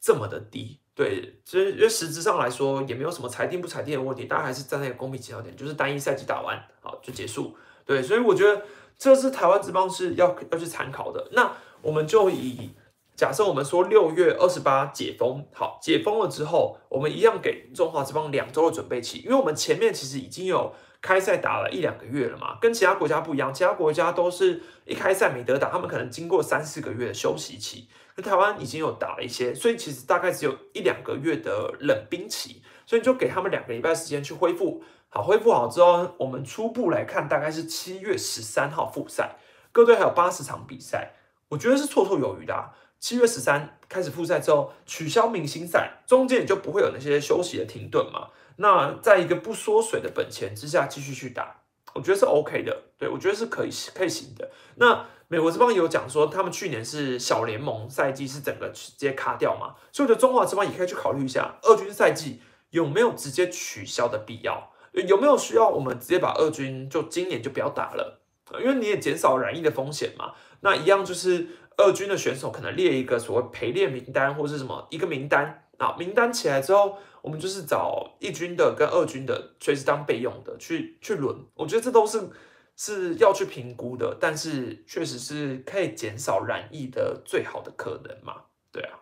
[0.00, 0.80] 这么的低。
[0.94, 7.56] 对，其实因为实质上来说也没有什么裁定不裁定的问题，大家还是站在一个公平起跑点，就是单一赛季打完好就结束。
[7.86, 8.62] 对，所以我觉得
[8.98, 11.28] 这是台湾职棒是要要去参考的。
[11.32, 12.70] 那我们就以
[13.16, 27.88] 假设我们说六月二十八解封，好，解封了之后，我们一样给中华职棒两周的准备期，因为我们前面其实已经有开赛打了一两个月了嘛，跟其他国家不一样，其他国家都是一开赛没得打，他们可能经过三四个月的休息期。
[28.20, 34.82] 台湾已经有打了一些，所以其实大概只有一两个月的冷兵期，所以就给他们两个礼拜时间去恢复。
[35.08, 39.36] 好，恢复好之后，我们初步来看，大概是七月十三号复赛，
[39.72, 41.12] 各队还有八十场比赛，
[41.48, 42.54] 我觉得是绰绰有余的。
[42.54, 42.70] 啊。
[43.00, 48.28] 七月十三开始复赛之后，取消明星赛，中间也就不会有那些休息的停顿嘛。
[48.56, 51.59] 那在一个不缩水的本钱之下，继续去打，
[51.94, 52.76] 我觉得是 OK 的。
[52.98, 54.50] 对我觉得是可以可以行的。
[54.76, 55.06] 那。
[55.32, 64.72] 美国这帮有讲说，他们去年是小联盟赛季是整个直接卡掉嘛，所以我觉得中华这帮也可以去考虑一下，二军赛季有没有直接取消的必要，
[65.06, 68.20] 有没有需要我们直接把二军就今年就不要打了，
[68.60, 70.32] 因为你也减少染疫的风险嘛。
[70.62, 82.30] 那一样就是二军的选手可能列一个所谓陪练名单或是什么一个名单啊，名单起来之后，我们就是找一军的跟二军的随时当备用的去去轮，我觉得这都是。
[82.76, 88.44] 是要去评估的，但是确实是可以减少染疫的最好的可能嘛？
[88.72, 89.00] 对啊。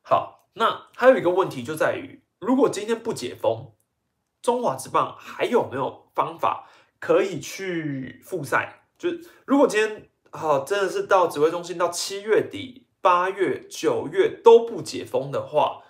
[0.00, 3.74] 好，那还有一个问题就在于，如果今天不解封，
[4.40, 8.86] 中华之棒还有没有方法可以去复赛？
[8.96, 15.82] 就是如果今天好真的是到指挥中心到七月底八月、九月都不解封的话，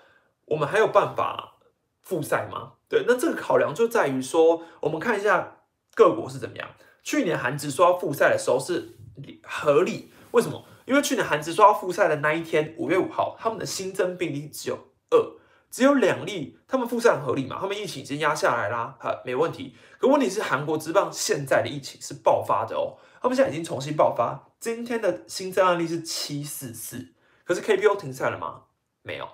[0.50, 1.54] 我们还有办法
[2.00, 2.72] 复赛吗？
[2.88, 5.58] 对，那这个考量就在于说，我们看一下
[5.94, 6.68] 各国是怎么样。
[7.02, 8.98] 去年韩职说要复赛的时候是
[9.44, 10.64] 合理，为什么？
[10.86, 14.76] 因为去年韩职说要复赛的那一天，五月五号，他们的新增病例只有
[15.10, 15.18] 二，
[15.70, 17.56] 只有两例，他们复赛很合理嘛？
[17.60, 19.76] 他们疫情已经压下来啦，哈，没问题。
[20.00, 28.62] 可问题是，韩国职棒现在的疫情是爆发的哦，他们现在已经重新爆发，今天的新增案例是七四四，可是 KPO 停赛了吗？
[29.02, 29.28] 没有。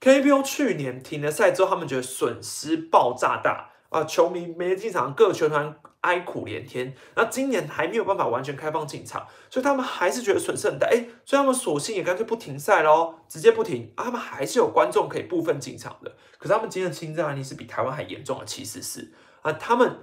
[0.00, 5.76] ，KPO 去年停了赛之后，他们觉得损失爆炸大啊，球迷没进场，各个球团。
[6.02, 16.12] 哀苦连天，那今年还没有办法完全开放进场，所以他们还是觉得损失很大，哎，所以他们索性也干脆不停赛喽，直接不停，他们还是有观众可以部分进场的。
[16.38, 19.98] 可是他们今天的侵占案例是比台湾还严重的其实是啊，他们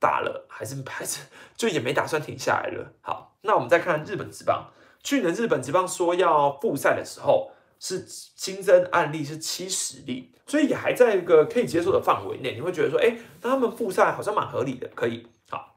[0.00, 1.20] 打了还是还是
[1.56, 2.92] 就也没打算停下来了。
[3.00, 4.72] 好，那我们再看日本职棒，
[5.04, 7.52] 去年日本职棒说要复赛的时候。
[7.86, 12.54] 是新增案例是七十例，所以也还在一个可以接受的范围内。
[12.54, 15.26] 你会觉得说，哎，那他们复赛好像蛮合理的，可以。
[15.50, 15.76] 好，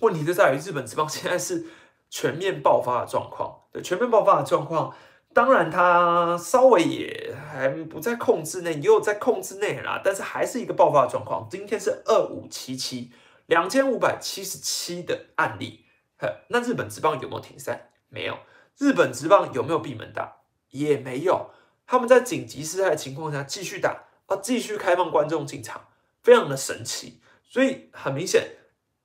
[0.00, 1.64] 问题就在于日本职棒现在是
[2.10, 3.58] 全面爆发的状况。
[3.72, 4.94] 对，全面爆发的状况，
[5.32, 11.48] 当然它稍微也还不在控制内，也有在控制内啦，但是还是一个爆发的状况。
[11.50, 13.10] 今天是二五七七，
[13.46, 15.86] 两千五百七十七的案例。
[16.18, 17.92] 呵那日本职棒有没有停赛？
[18.10, 18.36] 没有。
[18.76, 20.39] 日本职棒有没有闭门打？
[20.70, 21.50] 也没有，
[21.86, 25.88] 他们在紧急事态的情况下继续打啊，继续开放观众进场，
[26.22, 27.20] 非常的神奇。
[27.42, 28.56] 所以很明显，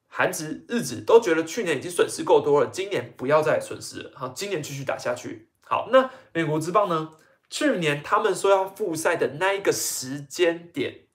[0.07, 4.11] 韩职、日职都觉得去年已经损失够多了，今年不要再损失了。
[4.15, 5.49] 好，今年继续打下去。
[5.61, 7.11] 好，那美国之棒呢？
[7.49, 11.07] 去年他们说要复赛的那一个时间点，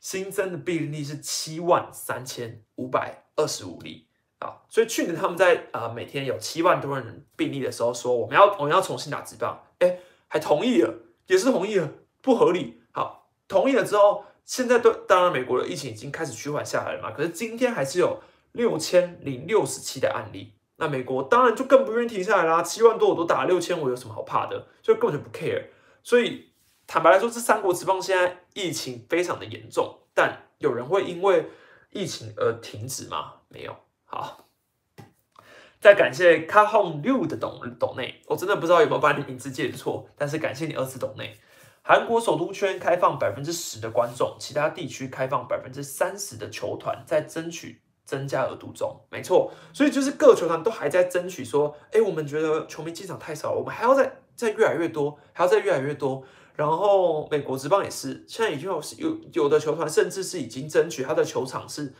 [0.00, 4.08] 新增的病例是七万三千五百二十五例。
[4.40, 10.94] 啊，所以去年他们在啊每天有七万多人病例的时候，说我们要我们要重新打直棒，哎，还同意了，
[11.26, 12.80] 也是同意了，不合理。
[12.92, 24.66] 好，同意了之后，现在都当然美国的疫情已经开始趋缓下来了嘛，可是今天还是有六千零六十七的案例，那美国当然就更不愿意停下来啦，七万多我都打六千，我有什么好怕的？
[24.82, 25.66] 所以根本就不 care。
[26.02, 26.50] 所以
[26.86, 31.46] 坦白来说，这三国之邦现在疫情非常的严重，但有人会因为
[31.90, 33.34] 疫情而停止吗？
[33.48, 33.74] 没有。
[34.04, 34.46] 好，
[35.84, 41.38] 再感谢 Car Home 六的董董内，我真的不知道有没有把你名字记错，但是感谢你二次董内。
[41.82, 48.98] 韩国首都圈开放百分之十的观众，其他地区开放百分之三十的球团，在争取增加额度中。
[49.10, 56.22] 没错，所以就是各球团都还在争取说，哎，我们觉得球迷进场太少，我们还要再再越来越多，还要再越来越多。
[56.56, 61.92] 然后美国职棒也是，现在已经有有有的球团甚至是已经争取他的球场是。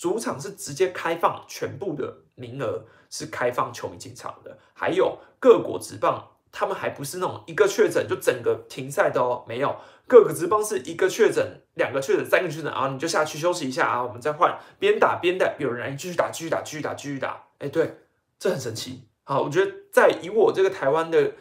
[0.00, 4.58] 主场是直接开放全部的名额，是开放球迷进场的。
[4.74, 9.76] 还有各国职棒，他们还不是那种一个确诊就整个停赛的哦，没有。
[10.06, 17.44] 各个职棒是一个确诊、两个确诊、三个确诊啊，你就下去休息一下啊，我们再换，边打边带，有人来继续打，继续打，继续打，继续打。
[17.58, 17.98] 哎，对，
[18.38, 19.06] 这很神奇。
[19.24, 21.34] 好，我觉得在以我这个台湾的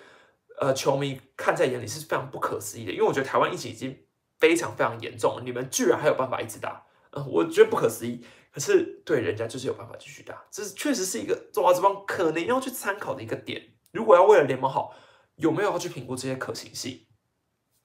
[0.60, 3.98] 呃球迷看在眼里是非常不可思议的，因为我觉得台湾疫情已经
[4.38, 8.26] 非常非常严重了，你们居然还有办法一直打，嗯，我觉得不可思议。
[8.58, 13.62] 可是对人家就是有办法继续打，这确实是一个中华之邦可能要去参考的一个点。
[13.92, 14.96] 如果要为了联盟好，
[15.36, 17.06] 有没有要去评估这些可行性？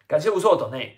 [0.08, 0.96] 感谢不错的 d 内，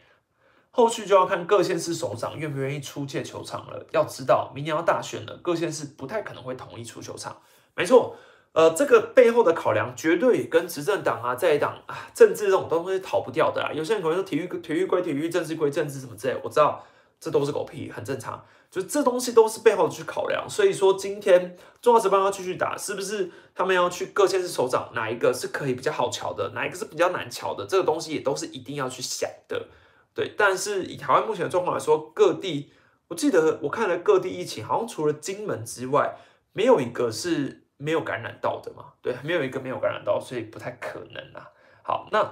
[0.70, 3.84] 后续就要看各县市首长愿不愿意出借球场了。
[3.90, 7.42] 要知道，明年要大选了，各县市不太可能会同意出球场。
[7.74, 8.16] 没错，
[8.52, 13.72] 呃，这个背后的考量绝对跟执政党啊、在党啊、政治这种东西逃不掉的啊。
[13.72, 16.86] 有些人可能说体育体育归体育，政治归政治什么之类，我知道
[17.18, 18.46] 这都是狗屁，很正常。
[18.74, 29.68] 就这东西都是背后去考量，所以说今天中华职棒要继续打，是不是他们要去各县市首长哪一个是可以比较好瞧的，哪一个是比较难瞧的，这个东西也都是一定要去想的。
[30.12, 32.72] 对，但是以台湾目前的状况来说，各地
[33.06, 36.16] 我记得我看了各地疫情，好像除了金门之外，
[36.52, 38.86] 没有一个是没有感染到的嘛？
[39.00, 41.46] 对，没有一个没有感染到，所以不太可能啊。
[41.84, 42.24] 好，那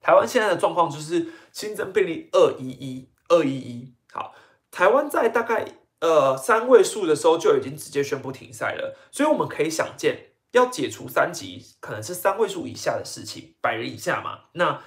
[0.00, 4.32] 台湾现在的状况就是新增病例二一一二一一，好。
[4.70, 5.64] 台湾在大概
[6.00, 14.40] 呃三位数的时候就已经直接宣布停赛了，所以我们可以想见，要解除三级可能是三位数以下的事情，百人以下嘛。
[14.52, 14.80] 那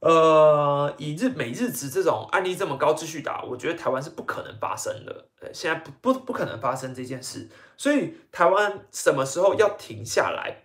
[0.00, 5.28] 呃以日美日值这种案例这么高继续打，我觉得台湾是不可能发生的。
[5.40, 10.64] 呃，现在不不不可能发生这件事，所以台湾什么时候要停下来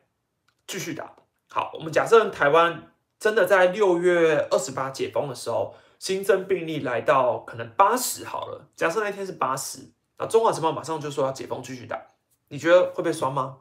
[0.67, 1.15] 继续打？
[1.49, 5.73] 好，我们假设台湾真的在六月二十八解封的时候。
[5.99, 12.01] 新增病例来到可能八十好了，假设那天是八十，那中华职棒马上就说要解封继续打，
[12.47, 13.57] 你觉得会被酸吗？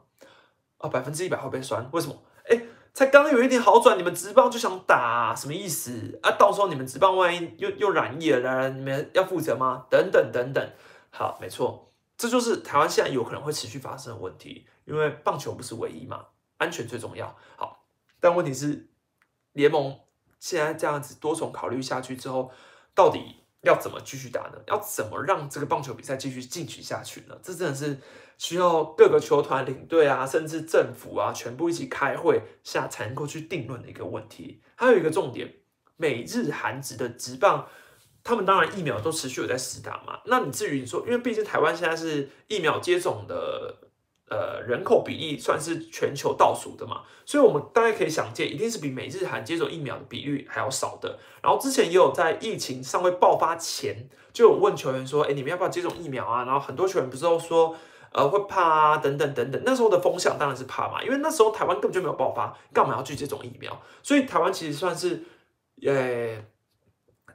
[0.77, 2.15] 啊，百分之一百会被酸，为什么？
[2.47, 2.61] 哎，
[2.93, 6.31] 才刚有一点好转，你们职棒就想打，什么意思啊？
[6.31, 9.85] 到时候你们职棒万一又又染疫了，你们要负责吗？
[9.89, 10.71] 等等等等。
[11.11, 16.27] 好，没错，这就是台湾现在有可能会持续发生的问题，因为棒球不是唯一嘛，
[16.57, 17.35] 安全最重要。
[17.57, 17.83] 好，
[18.21, 18.87] 但问题是
[19.51, 19.99] 联盟
[20.39, 22.51] 现在这样子多重考虑下去之后，
[22.95, 23.35] 到底？
[23.63, 24.53] 要怎么继续打呢？
[24.67, 27.37] 要怎么让这个棒球比赛继续进行下去呢？
[27.43, 27.99] 这真的是
[28.37, 34.61] 需要各个球团领队啊，甚至政府啊，全部一起开会下才能够去定论的一个问题。
[34.75, 35.55] 还有一个重点，
[35.97, 37.67] 美日韩职的职棒，
[38.23, 40.21] 他们当然疫苗都持续有在施打嘛。
[40.27, 43.88] 那你至于你说，因为毕竟台湾现在是疫苗接种的。
[44.29, 51.17] 呃，人口比例算是全球倒数的嘛，所以我们大概可以想见，一定是比美日韩接种疫苗的比率还要少的。
[51.41, 57.75] 然后之前也有在疫情尚未爆发前，就有问球员说：“哎，你们要不要接种疫苗啊？”然后很多球员不是都说
[58.13, 63.81] ：“呃，会怕啊，等等等等。”那时候的风向当然是怕嘛，因为那时候台湾根本就没有爆发，干嘛要去接种疫苗？
[64.03, 65.23] 所以台湾其实算是，
[65.83, 66.43] 呃，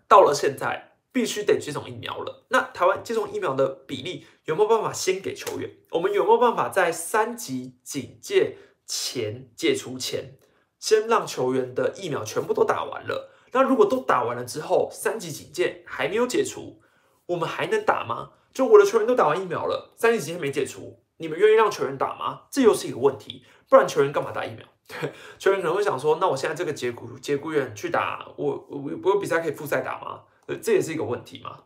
[0.07, 0.94] 到了现在。
[1.15, 2.45] 必须得接种疫苗了。
[2.49, 5.71] 那台湾接种疫苗的比例有没有办法先给球员？
[5.93, 10.37] 我们有没有办法在三级警戒前解除前，
[10.81, 13.31] 先让球员的疫苗全部都打完了？
[13.53, 16.83] 那如果都打完了之后，三级警戒还没有解除，
[17.27, 18.31] 我们还能打吗？
[18.53, 22.43] 就我的球员都打完疫苗了，三级警戒没解除，你们愿意让球员打吗？
[22.51, 23.45] 这又是一个问题。
[23.69, 24.67] 不然球员干嘛打疫苗？
[24.89, 30.23] 对， 球员可能会想说：那我现在这个节骨节骨眼去打，我我我有比赛可以复赛打吗？
[30.47, 31.65] 呃，这也是一个问题嘛。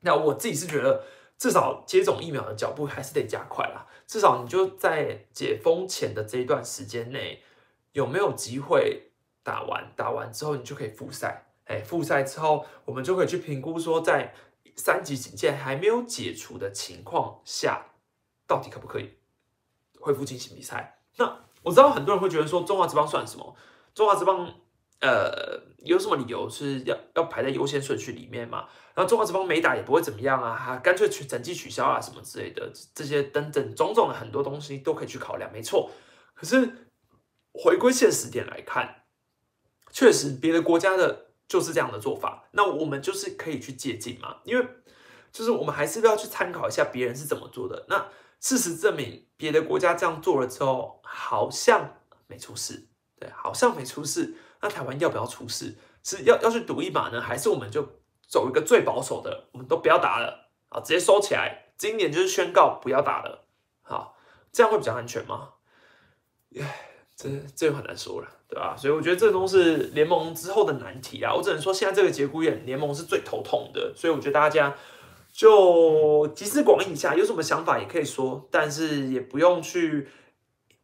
[0.00, 1.04] 那我自己是觉得，
[1.36, 3.86] 至少接种疫苗的脚步还是得加快啦。
[4.06, 7.42] 至少你就在解封前的这一段时间内，
[7.92, 9.10] 有没有机会
[9.42, 9.92] 打完？
[9.96, 11.46] 打完之后你就可以复赛。
[11.66, 14.34] 哎，复赛之后，我们就可以去评估说，在
[14.76, 17.86] 三级警戒还没有解除的情况下，
[18.46, 19.16] 到底可不可以
[20.00, 20.98] 恢复进行比赛？
[21.16, 23.54] 那我知道很多人会觉得说，中华职棒算什么？
[23.94, 24.54] 中华职棒。
[25.00, 28.68] 呃，有什么理由是要要排在优先顺序里面嘛？
[28.94, 35.90] 然后中华职棒没打也不会怎么样啊，哈，干脆取整季取消啊什么之类的，这些等等种种的很多东西都可以去考量，没错。
[36.34, 36.86] 可是
[37.54, 39.04] 回归现实点来看，
[39.90, 44.66] 确实别的国家的就是这样的做法，那我们就是可以去借鉴嘛，因为
[45.32, 47.86] 就是我们还是要去参考一下别人是怎么做的。
[47.88, 52.88] 那事实证明，别的国家这样做了之后，好像没出事，
[53.18, 54.34] 对，好像没出事。
[54.62, 55.74] 那台湾要不要出事？
[56.02, 57.86] 是要要去赌一把呢，还是我们就
[58.26, 61.66] 走一个最保守的，我们都不要打了啊，直接收起来。
[61.76, 63.44] 今年就是宣告不要打了，
[63.82, 64.16] 好，
[64.52, 65.48] 这样会比较安全吗？
[66.58, 68.74] 唉，这这很难说了，对吧？
[68.76, 71.34] 所以我觉得这都是联盟之后的难题啊。
[71.34, 73.92] 我只能说，现在这个节骨眼，联盟是最头痛的。
[73.94, 74.74] 所以我觉得大家
[75.32, 80.08] 就集思广益一下，有什么想法也可以说，但是也不用去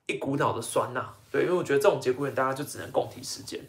[0.07, 1.12] 一股脑的酸呐。
[1.37, 3.62] 对，因为我觉得这种节骨眼，大家就只能共体时间。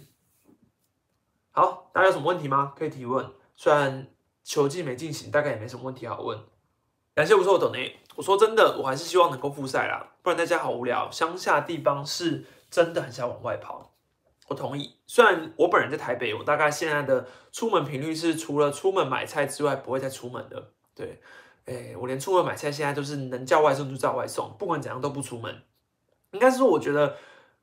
[1.51, 2.71] 好，大家有什么问题吗？
[2.77, 3.29] 可以提问。
[3.57, 4.07] 虽然
[4.41, 6.39] 球季没进行，大概也没什么问题好问。
[7.13, 7.99] 感谢我说我等内。
[8.15, 11.11] 我说真的，我还是希望能够复赛啦，不然在家好无聊。
[11.11, 13.91] 乡下地方是真的很想往外跑。
[14.47, 14.95] 我同意。
[15.05, 20.71] 虽然我本人在台北，我大概现在的出门频率是除了出门买菜之外，不会再出门的。
[20.95, 21.21] 对，
[21.65, 25.63] 哎，我连出门买菜现在都是能叫外送就叫外送，不管怎样都不出门。
[26.31, 27.17] 应该是说，我觉得。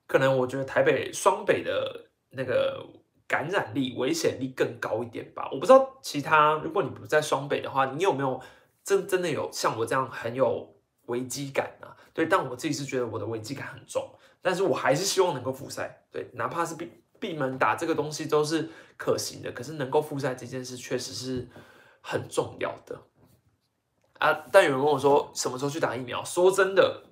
[0.06, 2.86] 可能我觉得台北双北的那个
[3.26, 5.48] 感染力、危险力更高一点吧。
[5.50, 8.40] 我不知道其他，如果你不在双北的话，你有没有
[8.82, 10.76] 真真的有像我这样很有
[11.06, 11.88] 危机感呢？
[12.12, 14.08] 对，但我自己是觉得我的危机感很重，
[14.42, 16.04] 但是我还是希望能够复赛。
[16.12, 21.48] 对，哪怕是闭闭门打这个东西都是可行的，可是能够复赛这件事确实是
[22.02, 23.00] 很重要的
[24.18, 24.44] 啊。
[24.52, 26.22] 但有人问我说什么时候去打疫苗？
[26.22, 27.02] 说真的。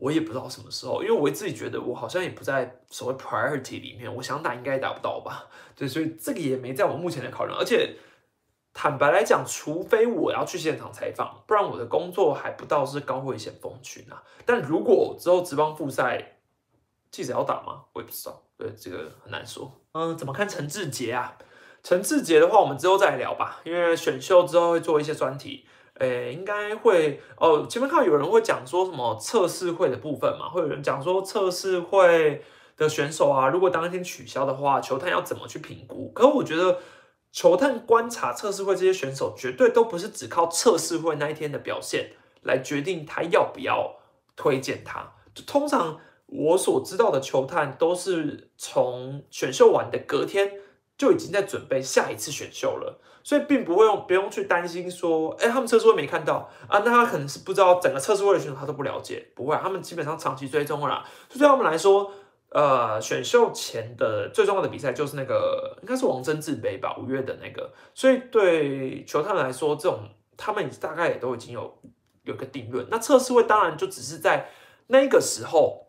[0.00, 5.46] 我也不知道什么时候，因为我自己觉得我好像也不在所谓 priority 里面，我想打应该也打不到吧？
[5.74, 7.58] 对，所以这个也没在我目前的考量。
[7.58, 7.96] 而且
[8.72, 14.22] 坦白来讲，除非我要去现场采访，不然我的工作还不到是高危险风群啊。
[14.46, 16.36] 但如果之后职棒复赛，
[17.10, 17.84] 记者要打吗？
[17.92, 19.72] 我也不知道，对，这个很难说。
[19.92, 21.36] 嗯，怎么看陈志杰啊？
[21.82, 25.64] 陈志杰的话，我们之后再聊吧，因为选秀之后会做一些专题。
[25.98, 27.66] 诶，应该会哦。
[27.68, 32.42] 前面看有人会讲说什么测试会的部分嘛，会有人讲说测试会
[32.76, 36.10] 的选手啊，如果当天取消的话，球探要怎么去评估？
[36.14, 36.78] 可我觉得
[37.32, 43.96] 球探观察测试会这些选手，绝对都不是只靠测试会那一天的表现来决定他要不要
[44.36, 45.12] 推荐他。
[45.46, 50.52] 通常我所知道的球探都是从选秀完的隔天
[50.96, 53.00] 就已经在准备下一次选秀了。
[53.28, 56.78] 所以并不会用，不用去担心说，哎，他们测试会没看到啊？
[56.78, 59.22] 那他可能是不知道整个测试会的选手，他都不了解。
[59.34, 60.88] 不会，他们基本上长期追踪了。
[60.88, 61.04] 啦。
[61.28, 62.10] 就对他们来说，
[62.48, 67.70] 呃，选秀前的最重要的比赛就是那个，应该是王贞治杯吧，五月的那个。
[67.92, 70.08] 所以对球探来说，这种
[70.38, 71.78] 他们大概也都已经有
[72.22, 72.86] 有个定论。
[72.90, 74.48] 那测试会当然就只是在
[74.86, 75.88] 那个时候，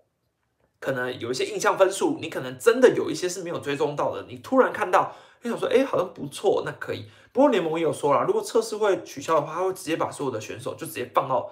[0.82, 4.26] 可能有一些印象分数，你可能真的有一些是没有追踪到的。
[4.28, 7.06] 你突然看到，你想说，哎，好像不错，那可以。
[7.32, 11.50] 不过联盟也有说了，如果测试会取消的话，他会直接把所有的选手就直接放到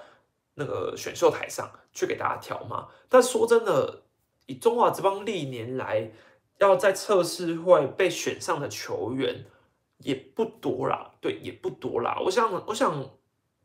[0.56, 2.88] 那个选秀台上去给大家挑嘛。
[3.08, 4.04] 但说真的。
[4.50, 6.10] 以中华职棒历年来
[6.60, 9.44] 要在测试会被选上的球员
[9.98, 12.18] 也不多啦，对，也不多啦。
[12.24, 13.10] 我想，我想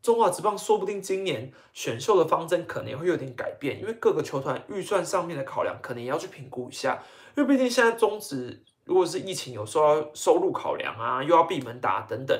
[0.01, 7.01] 中华职棒说不定今年选秀的方针可能会有点改变，因为各个球团预算上面的考量可能也要去评估一下。
[7.37, 12.37] 因为毕竟现在中职如果是疫情有受到收入考量啊，又要闭门打等等，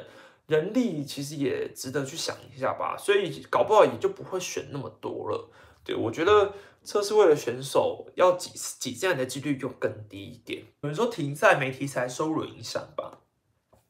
[0.47, 2.95] 人力其实也值得去想一下吧。
[2.97, 5.49] 所以搞不好也就不会选那么多了。
[5.83, 6.53] 对我觉得。
[6.85, 10.61] 测试位的选手要挤挤进来的几率就更低一点。
[10.81, 13.19] 有人说停赛没题材，收入影响吧。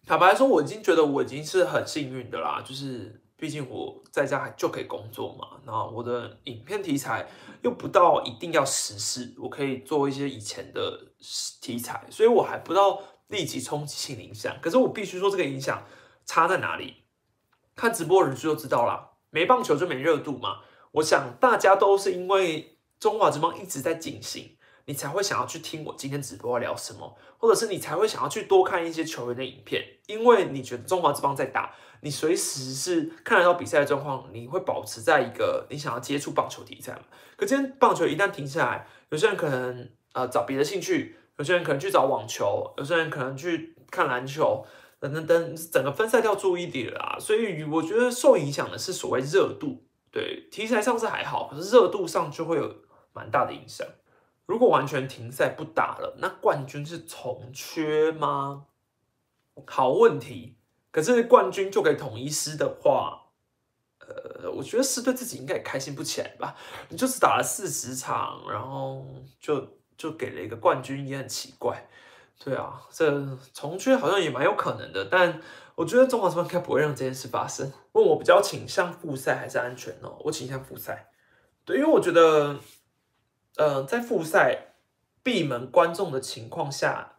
[0.06, 5.60] 坦白说，我已经觉得我已经是很幸运的啦，就是毕竟我在家就可以工作嘛。
[5.66, 7.28] 然后我的影片题材
[7.62, 11.12] 又不到一定要实事，我可以做一些以前的
[11.60, 14.56] 题材，所以我还不到立即冲击性影响。
[14.62, 15.84] 可是我必须说，这个影响
[16.26, 17.04] 差在哪里？
[17.76, 19.10] 看直播人数就知道啦。
[19.30, 20.60] 没棒球就没热度嘛。
[20.94, 22.70] 我想大家都是因为。
[23.00, 37.04] 中华之邦一直在进行，你才会想要去听我今天直播要聊什么，或者是你才会想要去多看一些球员的影片，因为你觉得中华之邦在打，你随时是看得到比赛的状况，你会保持在一个你想要接触棒球题材嘛？
[37.38, 44.66] 可今天棒球一旦停下来，有些人可能呃找别的兴趣，有些人可能去找网球，有些人可能去看篮球，
[45.00, 47.18] 等等等，整个分散掉注意力了啊！
[47.20, 52.84] 所以我觉得受影响的是所谓热度，对题材上是还好，可是热度上就会有。
[53.16, 53.86] 蛮大的影响。
[54.48, 58.66] 如果完全停赛不打了，那冠军是重缺吗？
[59.68, 60.56] 好问题。
[60.94, 63.20] 可是冠军就给统一师的话，
[64.00, 66.56] 呃，我觉得师队自己应该也开心不起来吧。
[66.88, 69.06] 你就是打了四十场，然后
[69.42, 69.68] 就
[69.98, 71.90] 就给了一个冠军，也很奇怪。
[72.42, 75.42] 对啊，这重缺好像也蛮有可能的，但
[75.76, 77.70] 我觉得中华职棒应该不会让这件事发生。
[77.92, 80.16] 问我比较倾向复赛还是安全哦？
[80.22, 81.10] 我倾向复赛。
[81.66, 82.60] 对，因为我觉得。
[83.56, 84.74] 呃，在复赛
[85.22, 87.14] 闭门观众的情况下，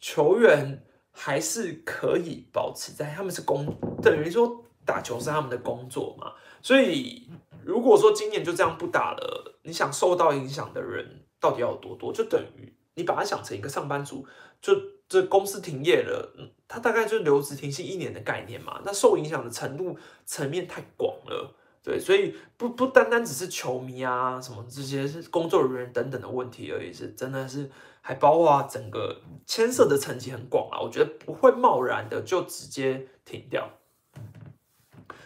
[0.00, 0.84] 球员
[1.20, 3.66] 还是可以保持在，他们是工，
[4.00, 6.32] 等于说打球是他们的工作嘛。
[6.62, 7.28] 所以
[7.64, 12.12] 如果说今年就这样不打了，你想受到影响的人到底要有多多？
[12.12, 14.24] 就等于你把它想成一个上班族，
[14.62, 14.72] 就
[15.08, 16.32] 这公司停业了，
[16.68, 18.80] 他大概就留职停薪一年的概念嘛。
[18.84, 21.52] 那受影响的程度层面太广了。
[21.88, 27.70] 对，所以不不单单只是球迷啊，什么这些是工作人员等等的问题而已，是真的是
[28.02, 30.78] 还包括整个牵涉的层级很广啊。
[30.78, 33.70] 我觉得不会贸然的就直接停掉，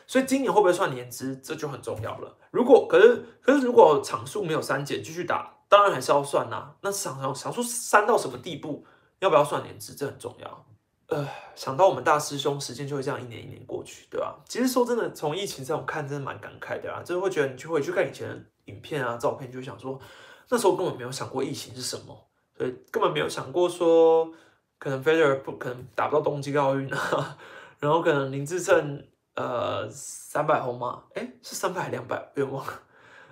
[0.07, 2.37] 所以今年会不会算年资，这就很重要了。
[2.53, 6.77] 如果可是可是如果场数没有删减，继续打，当然还是要算呐。
[6.83, 8.87] 那场场场数删到什么地步，
[9.19, 10.65] 要不要算年资，这很重要。
[11.13, 14.39] 呃，想到我们大师兄，时间就会这样一年一年过去，对吧？
[14.49, 17.03] 其实说真的，从疫情上我看，真的蛮感慨的啊。
[17.05, 20.01] 就是会觉得你就会去看以前的影片啊、照片，就想说
[20.49, 22.17] 那时候根本没有想过疫情是什么，
[22.57, 24.33] 所以根本没有想过说
[24.79, 27.39] 可能 Federer 不可能打不到东京奥运啊，
[27.79, 31.05] 然后可能林志胜呃三百红吗？
[31.15, 32.17] 哎，是三百还两百？
[32.35, 32.73] 别忘了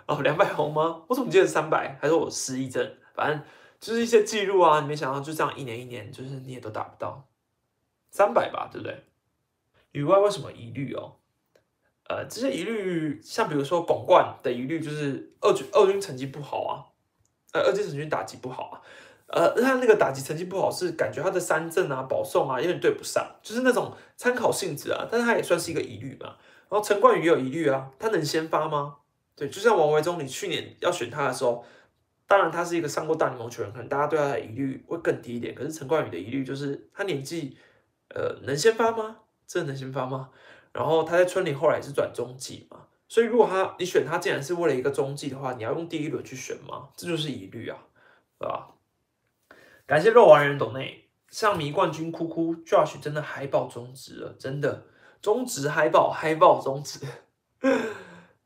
[0.06, 1.02] 哦，两百红吗？
[1.08, 1.96] 我怎么记得三百？
[2.00, 2.94] 还是我失忆症？
[3.14, 3.42] 反正
[3.80, 7.26] 就是一些记录啊，你没想到就这样一年一年，就是你也都达不到。
[8.10, 9.04] 三百吧，对不对？
[9.92, 11.16] 以外为什么疑虑哦？
[12.08, 16.72] 呃，这些疑虑，像比如说广冠的疑虑，就是二军二军成绩不好啊，
[17.52, 18.82] 呃，二军成绩打击不好啊，
[19.28, 26.36] 呃，他那个打击成绩不好是感觉他的三振啊、保送啊有点对不上，就是那种参考性质啊，但是他也算是一个疑虑嘛。
[26.68, 28.96] 然后陈冠宇也有疑虑啊，他能先发吗？
[29.36, 31.64] 对，就像王维忠，你去年要选他的时候，
[32.26, 35.54] 当然他是一个上过大联盟球员，可能大家对他的疑虑会更低一点。
[35.54, 37.56] 可是陈冠宇的疑虑就是他年纪。
[38.14, 39.18] 呃，能先发吗？
[39.46, 40.30] 真的能先发吗？
[40.72, 46.90] 然后他在村里后来也是转中继嘛，所以如果他你选他，竟然是为了一个中继的话，你要用第一轮去选吗？
[46.96, 47.76] 这就是疑虑啊，
[48.38, 48.70] 对吧？
[49.86, 54.86] 感谢肉丸人懂内，像迷冠军哭哭，Josh 真的嗨爆中职了，真的
[55.20, 57.00] 中职嗨爆嗨爆中职，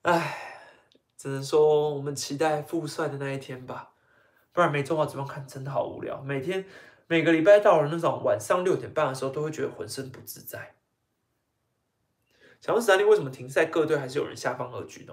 [0.01, 0.39] 唉，
[1.19, 3.91] 只能说我们期待复赛的那一天吧，
[4.53, 6.65] 不然没中华职棒看真的好无聊，每天。
[7.07, 10.75] 每个礼拜到了那种晚上六点半的时候，都会觉得浑身不自在。
[12.61, 15.13] 想问史丹利，为什么停赛各队还是有人下放二局呢？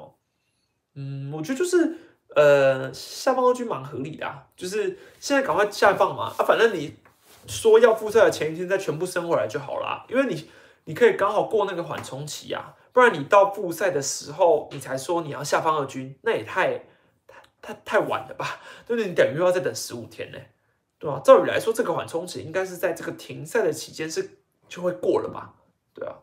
[0.93, 1.97] 嗯，我觉得就是
[2.35, 6.95] 呃，下放二军蛮合理的啊，就是现在赶快下放嘛，啊，反正你
[7.47, 10.49] 说要复赛的前一天再全部升回来就好了，因为你
[10.85, 16.85] 你可以刚好过那个缓冲期啊，不然你到复赛的时候你才说你要下放二军，那也太
[17.27, 18.61] 太太太晚了吧？
[18.87, 19.09] 对不对？
[19.09, 20.37] 你等于要再等十五天呢，
[21.01, 21.19] 对吧？
[21.25, 24.37] 照理来说，这个缓冲期应该是在这个停赛的期间是
[24.69, 25.51] 就会过了吧？
[25.95, 26.13] 对啊。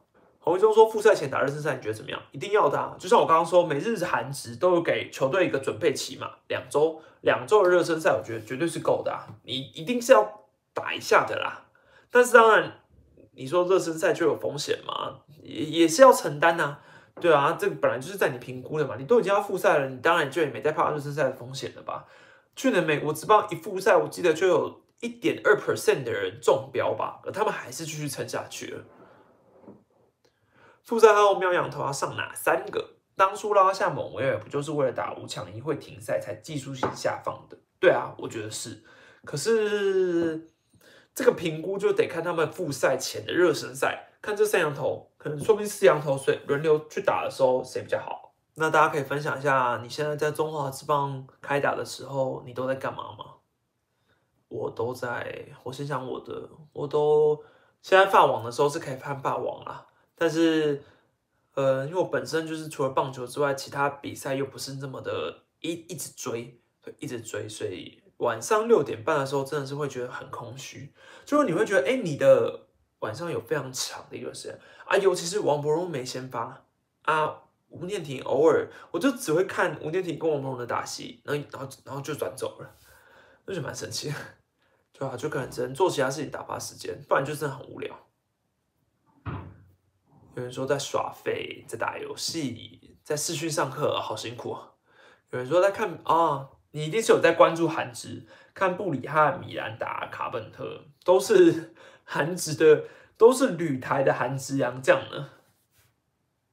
[0.40, 2.18] 洪一中说：“复赛前打热身赛，你觉得怎么样？
[2.30, 9.12] 一定要的啊，就像我刚刚说，每日韩职都有给球队一个准备期嘛，两周，两周的热身赛，我觉得绝对是够的。
[9.12, 11.66] 啊你一定是要打一下的啦。
[12.10, 12.80] 但是当然，
[13.32, 16.78] 你说热身赛就有风险嘛，也也是要承担呐。
[17.20, 18.94] 对啊，这个本来就是在你评估的嘛。
[18.96, 22.06] 你都已经要复赛了，你当然就也没在怕热身赛的风险了吧？
[22.58, 28.84] 去年美国职棒一复赛，我记得就有一点二 percent 的人中标吧，而他们还是继续撑下去了。”
[30.82, 32.96] 复赛后，喵羊头要上哪三个？
[33.14, 37.56] 当初拉下蒙威尔，不就是为了打五强一会停赛才技术性下放的？
[37.78, 38.82] 对啊，我觉得是。
[39.24, 40.50] 可是
[41.14, 48.27] 这个评估就得看他们复赛前的热身赛，看这三羊头，可能说不定四羊头谁轮流去打的时候谁比较好。
[48.58, 53.24] 那大家可以分享一下，你现在在中华之棒开打的时候，你都在干嘛吗？
[54.48, 57.42] 我都在，我先想我的，我都
[57.82, 59.86] 现在发网的时候是可以看发网啊。
[60.14, 60.82] 但是，
[61.54, 66.60] 呃，因为我本身就是除了棒球之外，其他比赛又不是那么的一一直追，
[66.98, 70.92] 一直追，所以晚上六点半的时候真的是会觉得很空虚，
[71.24, 72.66] 就是你会觉得，哎，你的
[73.00, 76.64] 晚上有非常长的一段时间啊，尤其是王柏荣没先发
[77.02, 82.74] 啊，吴念婷偶尔我就只会看吴念婷跟王柏荣的打戏，然后然后然后就转走了，
[83.46, 84.14] 那就蛮神奇的，
[84.92, 87.94] 对啊，就可能只能做其他事情打发时间，不然就真的很无聊。
[90.34, 94.72] 有人说在耍废，在打游戏，在视讯上课，好辛苦啊。
[95.30, 102.84] 有人说在看啊，你一定是有在关注韩职，看布里汉、米兰达、卡本特，都是韩职的，
[103.16, 105.30] 都是旅台的韩职洋将呢。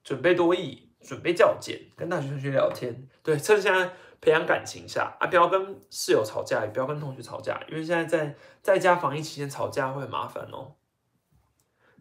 [0.03, 10.73] 准备多益，准备较简，跟大学同学聊天，对，趁现在培养感情下啊，不要跟室友吵架，也不要跟同学吵架，因为现在在在家防疫期间吵架会很麻烦哦。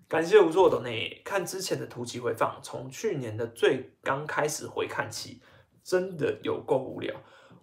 [0.09, 5.43] 感谢无作的内看之前的图集回放，从去年的最刚开始回看起，
[5.83, 7.15] 真的有够无聊。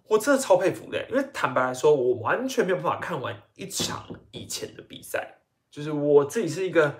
[0.08, 5.38] 我真的超佩服的，因为坦白来说，我完全没有办法看完一场以前的比赛，
[5.70, 6.98] 就是我自己是一个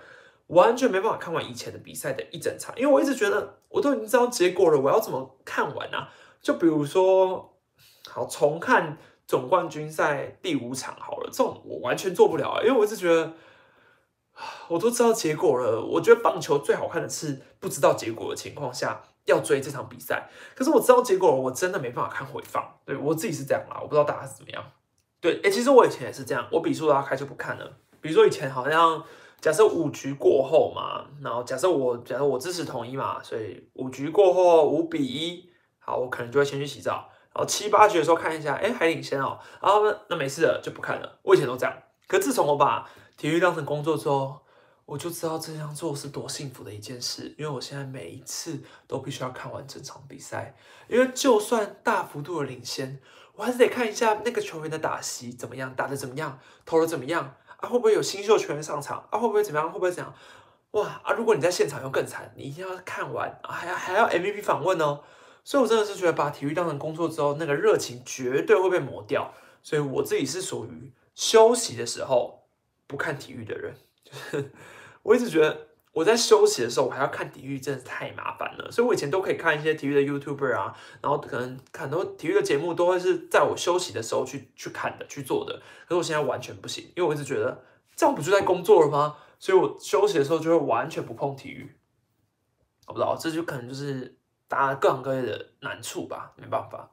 [0.53, 6.09] 完全没办法看完以前的比赛的一整场，因为我一直觉得我都已经知道结果了，我要怎么看完啊？
[6.41, 7.55] 就比如说，
[8.09, 8.97] 好重看
[9.27, 13.33] 总冠军赛第五场好了，这种我完全做不了，因为我一直觉得。
[14.67, 15.85] 我都知道结果了。
[15.85, 20.27] 我觉得棒球最好看的是不知道结果的情况下要追这场比赛。
[20.57, 22.67] 可是我知道结果了，我真的没办法看回放。
[22.87, 24.65] 对我自己是这样啦，我不知道大家是怎么样。
[25.21, 27.77] 对，哎，其实我以前也是这样，我比数拉开就不看了。
[28.01, 29.05] 比如说以前好像
[29.43, 37.11] 假设五局过后嘛，然后假设我假设我支持统一嘛，所以五局过后五比一，好，我可能就会先去洗澡。
[37.35, 41.19] 然后七八局的时候看一下，哎，还领先哦，然后那没事了就不看了。
[41.23, 41.77] 我以前都这样。
[42.07, 44.39] 可自从我把体育当成工作之后，
[44.87, 50.55] 我就知道这样做是多幸福的一件事，因为我现在每一次都必须要看完整场比赛，
[50.87, 53.01] 因为就算大幅度的领先，
[53.35, 57.69] 我还是得看一下那个球员的打席怎么样，打的怎么样，投的怎么样啊？
[57.71, 59.19] 会不会有新秀全员上场啊？
[59.19, 59.73] 会不会怎么样？
[59.73, 60.15] 会不会怎样？
[60.73, 61.13] 哇啊！
[61.13, 65.01] 如果你在现场又更惨，你一定要看完啊，还要还要 MVP 访问哦。
[65.45, 69.33] 所以我真的是觉得把体育当成工作之后，那个热情绝对会被磨掉。
[69.63, 72.45] 所以我自己是属于休息的时候
[72.87, 73.75] 不看体育的人。
[74.05, 74.53] 就是
[75.03, 78.71] 我一直觉得我在休息的时候，我还要看体育，真的太麻烦了。
[78.71, 85.61] 所以我以前都可以看一些体育的 YouTuber 啊，然后可能很多体育的节目都会是在我休息的时候去去看的、去做的。
[85.87, 87.63] 可是我现在完全不行，因为我一直觉得
[87.95, 89.17] 这样不就在工作了吗？
[89.39, 91.77] 所以我休息的时候就会完全不碰体育。
[92.87, 94.17] 我不知道，这就可能就是
[94.49, 96.91] 大家各行各业的难处吧，没办法。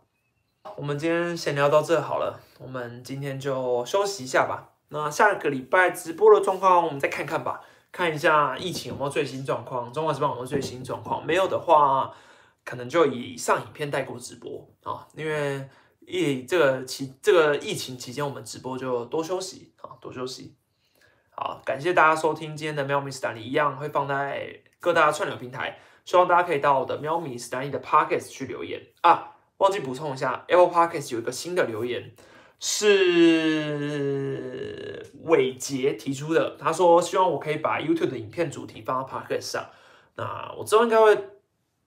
[0.75, 4.73] 我们今天闲聊到这好了，我们今天就休息一下吧。
[4.89, 7.61] 那下个礼拜直播的状况，我们再看看吧，
[7.91, 12.13] 看一下疫情有没有最新状况，中华时报有没有最新状况，没有的话，
[12.63, 15.67] 可能就以上影片带过直播啊，因为
[16.01, 20.55] 疫这个期这个疫情期间，我们直播就多休息啊，多休息。
[21.31, 32.13] 好，感谢大家收听今天的喵咪斯坦利，一样会放在各大串流平台，希望大家可以到我的喵咪斯坦利的 Pockets 去留言啊，忘记补充一下，Apple Pockets 有一个新的留言。
[32.59, 33.99] 是
[35.23, 39.69] 伟杰提出的，他说希望我可以把 YouTube 的影片主题放到 Podcast 上。
[40.15, 41.29] 那我之后应该会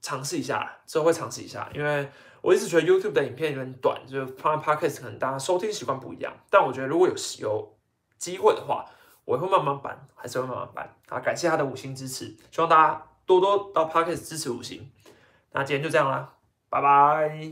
[0.00, 2.08] 尝试一下，之后会尝试一下，因为
[2.40, 6.32] 我一直觉得 YouTube 的影片有点短，就是放在 Podcast 可能大家收听习惯不一样。
[6.50, 7.76] 但我觉得如果有有
[8.16, 8.86] 机会的话，
[9.24, 10.96] 我会慢慢搬，还是会慢慢搬。
[11.08, 14.90] 啊，感谢他的五星支持，希望大家多多到 Podcast 支持五星。
[15.52, 16.32] 那今天就这样啦，
[16.70, 17.50] 拜拜。